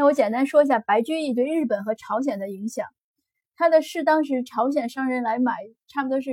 [0.00, 2.86] 那我简单说一下白居易对日本和朝鲜的影响。
[3.54, 6.32] 他的诗当时朝鲜商人来买，差不多是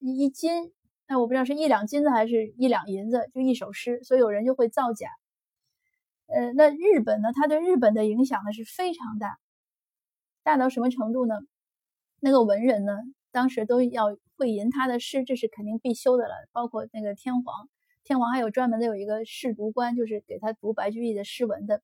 [0.00, 0.70] 一一斤，
[1.08, 5.08] 那我不知道是一两金子还是一两银子，就一首诗，所以有人就会造假。
[6.26, 7.30] 呃，那日本呢？
[7.32, 9.38] 他对日本的影响呢是非常大，
[10.42, 11.36] 大到什么程度呢？
[12.20, 12.98] 那个文人呢，
[13.32, 16.34] 当时都要会吟他的诗，这是肯定必修的了。
[16.52, 17.70] 包括那个天皇，
[18.04, 21.80] 天皇还有专门的有一个侍读官，就是给他读白居易的诗文的。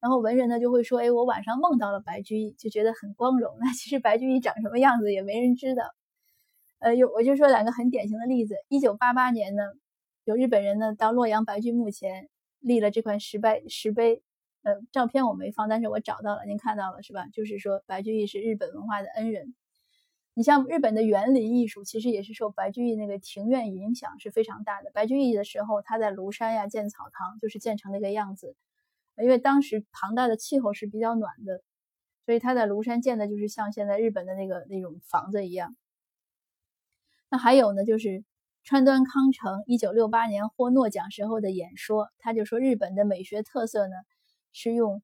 [0.00, 3.56] 然后文人呢就会说：“哎，我晚上梦到了白居易，就觉得很光荣。
[3.60, 5.84] 那其实白居易长什么样子也没人知道。
[6.80, 8.56] 呃，有我就说两个很典型的例子。
[8.68, 9.62] 一九八八年呢，
[10.24, 12.28] 有日本人呢到洛阳白居墓前
[12.60, 14.22] 立了这块石碑，石碑。
[14.62, 17.26] 呃，照片我没放，但是我找到了，您看到了是吧？
[17.32, 19.54] 就是说白居易是日本文化的恩人。
[20.34, 24.90] 你像日本的园林艺术，其实也是受白居易那个庭院影响是非常大的。
[24.94, 28.56] 白居易的时候，他在庐山呀建草堂，就是建成那个样子。”
[29.22, 31.62] 因为当时唐代的气候是比较暖的，
[32.24, 35.76] 所以他在庐山建的就是像现在日本的那个那种房子一样。
[37.28, 38.24] 那还有呢，就是
[38.64, 43.94] 川端康成一九六八年获诺奖时候的演说，他就说日本的美学特色呢
[44.52, 45.02] 是用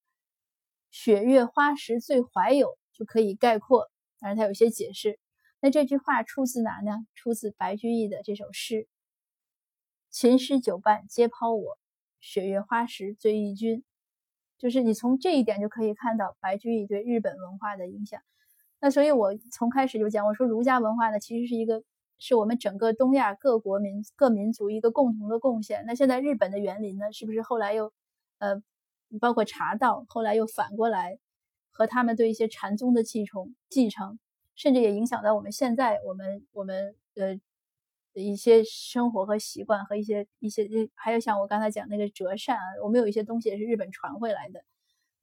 [0.91, 5.19] 雪月花石最怀有就可以概括，但是他有些解释。
[5.61, 7.07] 那这句话出自哪呢？
[7.15, 8.89] 出自白居易的这首诗
[10.11, 11.79] ：“琴诗酒伴皆抛我，
[12.21, 13.85] 雪月花石最忆君。”
[14.59, 18.21] 就是你从这一点就可以看到白居易对日本文化的影响。
[18.81, 21.83] 那所以，我从开始就讲，我说儒家文化呢，其实是一个
[22.19, 25.85] 是我们整个东亚各国民各民族一个共同的贡献。
[25.87, 27.93] 那现在日本的园林呢，是不是后来又
[28.39, 28.63] 呃，
[29.21, 31.19] 包括茶道，后来又反过来
[31.71, 34.19] 和他们对一些禅宗的继承继承，
[34.55, 37.41] 甚至也影响到我们现在我们我们呃。
[38.23, 44.65] 一些生活和习惯和一些一些，还有像我刚才讲那个折扇啊，我们有一些东西也是日本传回来的，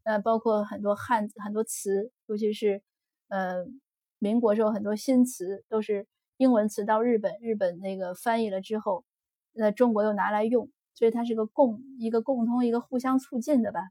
[0.04, 2.82] 呃，包括很多汉字、很多词，尤其是
[3.30, 3.66] 呃
[4.20, 9.06] 民国时候很多新词都是英文词到日本，日本那个翻译了之后，
[9.54, 13.82] 那中国又拿来用，所以它是个共一个共通一个互相促进的吧。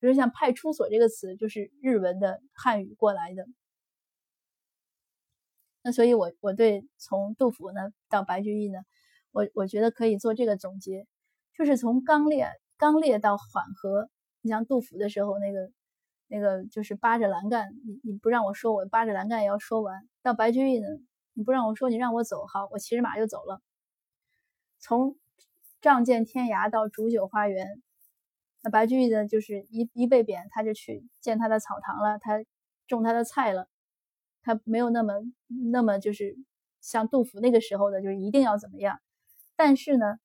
[0.00, 3.46] 比如像派出所这个词，就是日文的汉语过来的。
[5.92, 8.80] 所以，我我对从杜甫呢到白居易呢，
[9.32, 11.06] 我我觉得可以做这个总结，
[11.56, 14.08] 就是从刚烈刚烈到缓和。
[14.40, 15.70] 你像杜甫的时候，那个
[16.28, 20.08] 那个就是扒着栏杆，你你不让我说，我扒着栏杆也要说完。
[20.22, 20.86] 到白居易呢，
[21.34, 23.60] 你不让我说，你让我走，好，我骑着马就走了。
[24.78, 25.16] 从
[25.80, 27.82] 仗剑天涯到煮酒花园，
[28.62, 32.44] 那白居易呢，就是一一被贬，他就去建他的草堂了，他
[32.86, 33.68] 种他的菜了。
[34.48, 35.12] 他没有那么
[35.70, 36.34] 那么就是
[36.80, 38.98] 像杜甫那个时候的，就是一定要怎么样。
[39.56, 40.16] 但是呢，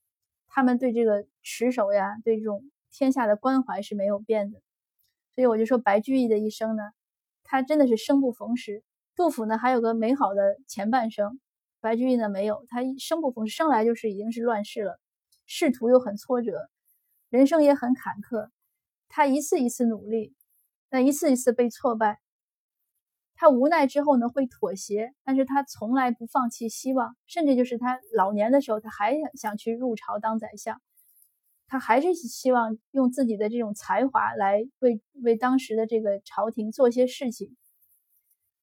[0.47, 4.61] 他们对这个持守呀，对这种天下的关怀是没有变的。
[5.35, 6.83] 所以我就说白居易的一生呢，
[7.43, 8.81] 他真的是生不逢时。
[9.13, 11.37] 杜甫呢还有个美好的前半生，
[11.81, 15.01] 白居易呢没有，他生不逢时，生来就是已经是乱世了，
[15.45, 16.69] 仕途又很挫折，
[17.29, 18.47] 人生也很坎坷。
[19.09, 20.33] 他一次一次努力，
[20.89, 22.21] 那一次一次被挫败。
[23.43, 30.81] 他无奈之后呢，会妥协，但是他从来不放弃希望，甚至就是他老年的时候，他还想想去入朝当宰相，
[31.67, 37.57] 他还是希望用自己的这种才华来为为当时的这个朝廷做些事情。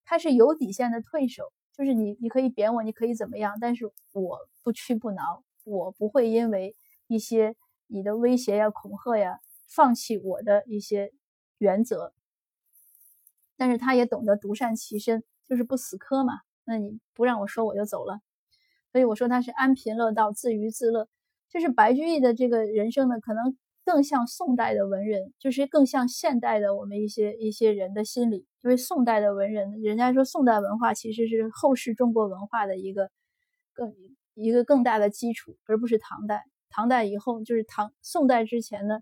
[0.03, 6.75] 他是有底线的退守，就是你你可以贬我，你可以怎么样，但是我不屈不挠，我不会因为
[7.07, 7.55] 一些
[7.87, 11.13] 你的威胁呀、恐吓呀，放弃我的一些
[11.59, 12.15] 原则。
[13.61, 16.33] 但是他也懂得独善其身，就是不死磕嘛。
[16.65, 18.21] 那你不让我说，我就走了。
[18.91, 21.09] 所以我说他是安贫乐道，自娱自乐。
[21.51, 28.47] 就是白居易的这个人生呢，可能更像宋代的文人，就是更像现代的我们一些一些人的心理。
[28.63, 33.11] 因为宋代的文人，人家说宋代文化其实是后世中国文化的一个
[33.75, 33.95] 更
[34.33, 36.45] 一个更大的基础，而不是唐代。
[36.71, 39.01] 唐代以后就是唐宋代之前呢，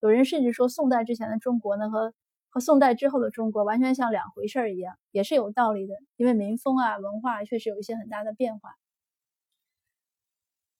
[0.00, 2.12] 有人甚至说宋代之前的中国呢和。
[2.50, 5.94] 和宋代之后的中国完全像两回事儿一样，也是有道理的。
[6.16, 8.74] 因为民风啊、文化确实有一些很大的变化。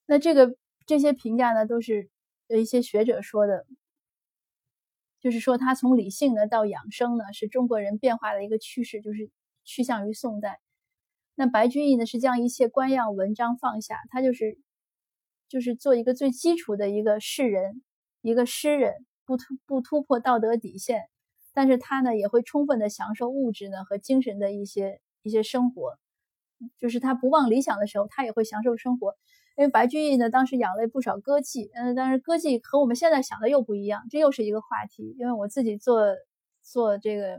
[0.05, 2.11] 那这个这些评价呢，都是
[2.49, 3.65] 有一些学者说的，
[5.21, 9.31] 就是说他从理性呢到养生呢，是中国人变化的一个趋势，就是
[9.65, 10.59] 趋向于宋代。
[11.37, 14.59] 那白居易呢，是将一切官样文章放下，他就是
[15.49, 17.83] 就是做一个最基础的一个士人，
[18.21, 21.09] 一个诗人，不突不突破道德底线。
[21.61, 25.99] 但是他呢也会充分的享受物质呢和精神的一些一些生活，
[26.79, 29.15] 就是他不忘理想的时候，他也会享受生活。
[29.59, 35.15] 因为白居易呢当时养了不少歌妓，嗯，但是歌妓和我们现在想的又不一样，这又是一个话题。
[35.19, 36.03] 因为我自己做
[36.63, 37.39] 做这个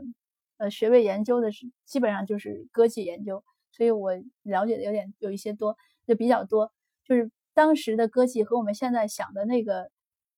[0.58, 3.42] 呃学位研究的是基本上就是歌妓研究，
[3.72, 4.12] 所以我
[4.44, 6.70] 了解的有点有一些多，就比较多。
[7.04, 9.90] 就是当时的歌妓和我们现在想的那个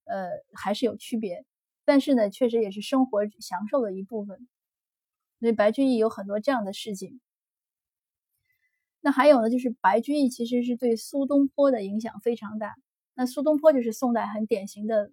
[0.06, 1.44] 呃还是有区别。
[1.84, 4.48] 但是呢，确实也是生活享受的一部分，
[5.40, 7.20] 所以白居易有很多这样的事情。
[9.00, 12.74] 那还有呢，就是白居易其实是对苏东坡的影响非常大。
[13.14, 15.10] 那苏东坡就是宋代很典型的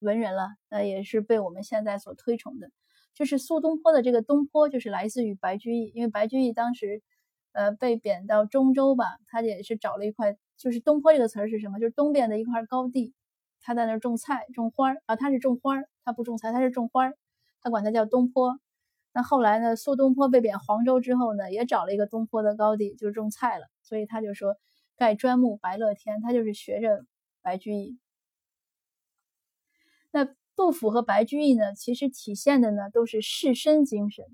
[0.00, 2.70] 文人了，那也是被我们现在所推崇的。
[3.14, 7.02] 就是苏东坡的这个东坡，就是来自于白居易，因为白居易当时
[7.52, 11.78] 呃被贬到中州吧，他也是找了一块，就是东坡这个词儿是什么？
[11.80, 13.14] 就是东边的一块高地。
[13.62, 17.16] 他在那儿种菜、种花儿啊，他是种花儿，他不种菜，他是种花儿，
[17.62, 18.58] 他管他叫东坡。
[19.14, 23.66] 那后来呢，苏东坡被贬黄州之后呢，也找了一个东坡的高地，就是种菜了。
[23.82, 24.56] 所以他就说
[24.96, 27.04] 盖砖木白乐天，他就是学着
[27.42, 27.98] 白居易。
[30.10, 34.24] 那杜甫和白居易呢，其实体现的呢都是士绅精神。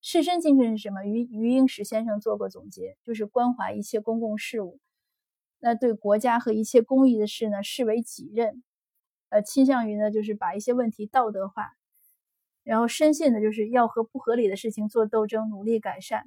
[0.00, 1.04] 士绅精神是什么？
[1.04, 4.78] 余余英时先生做过总结，就是关怀一切公共事务。
[5.58, 8.62] 那对国家和一切公益的事呢，视为己任，
[9.30, 11.72] 呃，倾向于呢，就是把一些问题道德化，
[12.62, 16.24] 然后深信的就是要和不合理的事情做斗争，努力改善。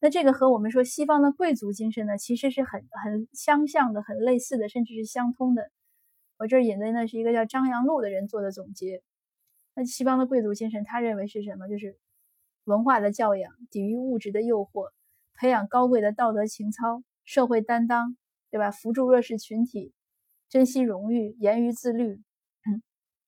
[0.00, 5.70] 那这个和我们说西方的贵族精神呢，其实是很很相像的，很类似的，甚至是相通的。
[6.38, 9.02] 我这儿引的呢是一个叫张扬禄的人做的总结。
[9.74, 11.68] 那西方的贵族精神，他认为是什么？
[11.68, 11.96] 就是
[12.64, 14.90] 文化的教养，抵御物质的诱惑，
[15.34, 18.16] 培养高贵的道德情操，社会担当。
[18.52, 18.70] 对吧？
[18.70, 19.94] 扶助弱势群体，
[20.50, 22.16] 珍惜荣誉，严于自律。
[22.66, 22.82] 嗯，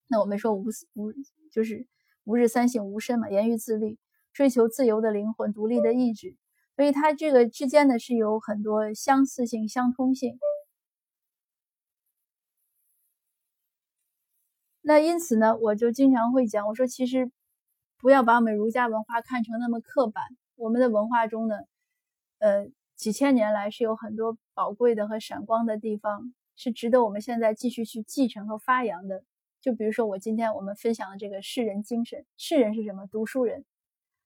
[0.07, 1.13] 那我们说无无
[1.51, 1.87] 就是
[2.25, 3.99] 吾日三省吾身嘛，严于自律，
[4.35, 6.37] 追求自由的灵魂，独立的意志。
[6.77, 10.39] 所以它这个之间呢是有很多相似性、相通性。
[14.83, 17.33] 那因此呢，我就经常会讲，我说其实
[17.97, 20.23] 不要把我们儒家文化看成那么刻板。
[20.57, 21.57] 我们的文化中呢，
[22.41, 22.67] 呃。
[22.97, 29.25] 几千年来是有很多宝贵的和闪光的地方，是值得我们现在继续去继承和发扬的。
[29.61, 33.07] 就比如说我今天我们分享的这个士人精神，士人是什么？
[33.07, 33.65] 读书人。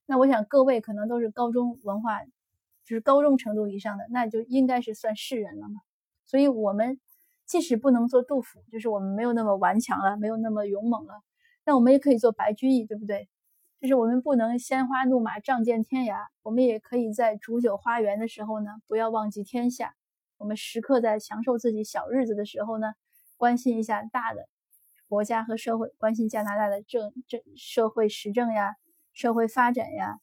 [0.06, 5.80] 那我想各位可能都是高中文化就是高中程度以上的，那就应该是算士人了嘛。
[6.24, 6.98] 所以，我们
[7.46, 11.22] 即使不能做杜甫，就是我们没有那么顽强了，没有那么勇猛了，
[11.64, 13.28] 那我们也可以做白居易，对不对？
[13.80, 19.94] 就是我们不能鲜花怒马仗剑天涯，我们也可以在煮酒花园的时候呢，不要忘记天下。
[20.36, 22.94] 我们时刻在享受自己小日子的时候呢，
[23.36, 24.48] 关心一下大的
[25.08, 28.74] 国家和社会，关心加拿大的政政社会时政呀，
[29.12, 30.18] 社会发展呀。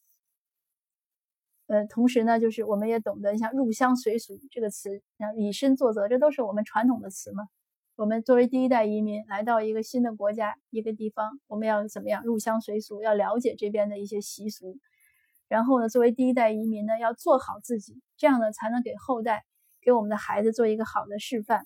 [1.67, 7.47] 呃，同时呢，就是我们也懂得像入乡随俗这个词，像以身作则，这都是我们传统的词嘛。
[7.95, 13.01] 我们作为第一代移民来到一个新的国家、一个地方，我们要怎么样入乡随俗？
[13.01, 14.77] 要了解这边的一些习俗，
[15.47, 19.45] 然后呢，作为第一代移民呢，要做好自己，这样呢，才能给后代、
[19.81, 21.63] 给我们的孩子做一个好的示范。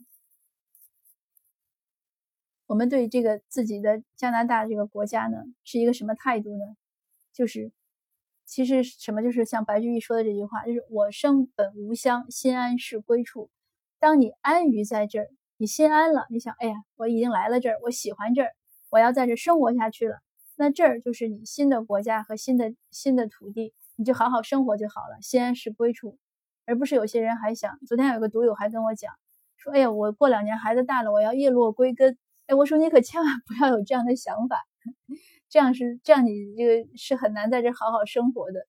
[2.67, 6.63] 我们对这个自己的加拿大这个国家呢，是一个什么态度呢？
[7.33, 7.71] 就是。
[8.51, 13.51] 其实什么就是像白居易说的这句话，就是“我生本无乡，心安是归处”。
[14.01, 15.29] 当你安于在这儿，
[15.61, 18.51] 你心安了，你想，哎呀，我已经来了这儿，我喜欢这儿，
[18.89, 20.19] 我要在这生活下去了，
[20.55, 25.17] 那这儿就是你新的国家和新的新的土地，你就好好生活就好了。
[25.21, 26.17] 心安是归处，
[26.65, 29.13] 而不是有些人还想，昨天有个读友还跟我讲
[29.57, 32.17] 说，哎呀，我过两年孩子大了，我要叶落归根。
[32.47, 34.63] 哎，我说你可千万 不要有这样的想法。
[35.49, 38.65] 这样是这样，你这个是很难在这好好生活的。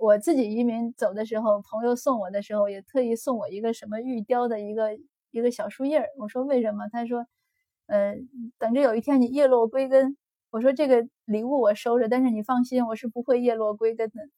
[0.00, 4.98] 我自己移民走的时候，朋友送我的时候，也特意送我一个什么玉雕的一个
[5.30, 6.08] 一个小树叶儿。
[6.18, 6.88] 我说为什么？
[6.90, 7.26] 他说，
[7.86, 8.14] 呃，
[8.58, 10.16] 等着有一天你叶落归根。
[10.50, 14.28] 我说这个礼物我收着，但是你放心，我是不会叶落归根的。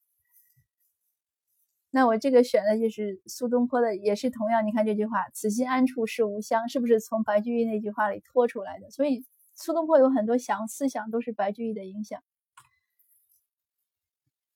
[1.90, 4.66] 那我这个选的就是苏东坡的，也是同样。
[4.66, 8.90] 你看这句话，“此心安处是吾乡”，是不是从白居易那句话里拖出来的？
[8.90, 9.24] 所以。
[9.54, 12.22] 苏东坡有很多想思想都是白居易的影响。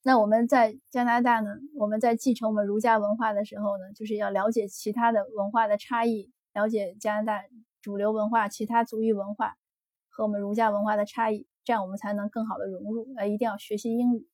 [0.06, 1.56] 那我们在加拿大呢？
[1.74, 7.42] 我们在继承我们儒家文化的时候呢，就是要了解其他的文化的差异，了解加拿大
[7.82, 9.56] 主流文化、其他族裔文化
[10.08, 13.08] 和我们儒家文化的差异，这样我们才能更好的融入。
[13.16, 14.28] 呃，一定要学习英语。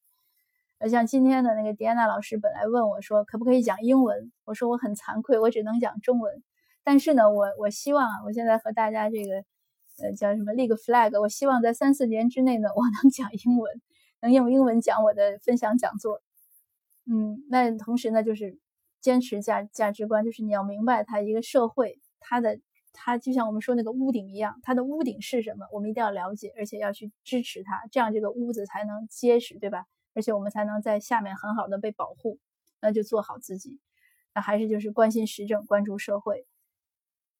[0.76, 4.30] 呃，像今天的那个迪安娜老师本来问我说，可不可以讲英文？
[4.44, 6.42] 我说我很惭愧，我只能讲中文。
[6.84, 9.42] 但是呢，我我希望啊，我现在和大家这个。
[10.02, 11.20] 呃，叫什么立个 flag？
[11.20, 13.80] 我希望在三四年之内呢，我能讲英文，
[14.22, 16.22] 能用英文讲我的分享讲座。
[17.04, 18.58] 嗯，那同时呢，就是
[19.00, 22.58] 坚持价价值观，就是你要明白它一个社会，它的
[22.94, 29.84] 它就像我们说那个屋顶一样，它的屋顶是什么，我们一定要了解，而且要去支持它，这样这个屋子才能结实，对吧？
[30.14, 32.38] 而且我们才能在下面很好的被保护。
[32.84, 33.78] 那就做好自己，
[34.34, 36.48] 那还是就是关心时政，关注社会。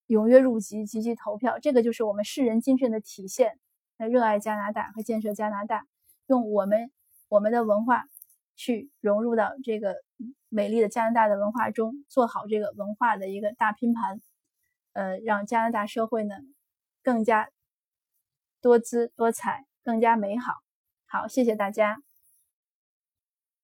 [0.07, 3.59] 踊跃入籍，积极投票，这个就是我们世人精神的体现。
[3.97, 5.89] 那热爱加拿大和建设加拿大，
[6.33, 6.91] 用我们
[7.29, 8.07] 我们的文化
[8.57, 9.97] 去融入到这个
[10.49, 14.23] 美丽的加拿大的文化中，做好这个文化的一个大拼盘，
[14.95, 16.37] 呃，让加拿大社会呢
[17.03, 17.51] 更加
[18.63, 20.63] 多姿多彩，更加美好。
[21.05, 22.03] 好，谢谢大家。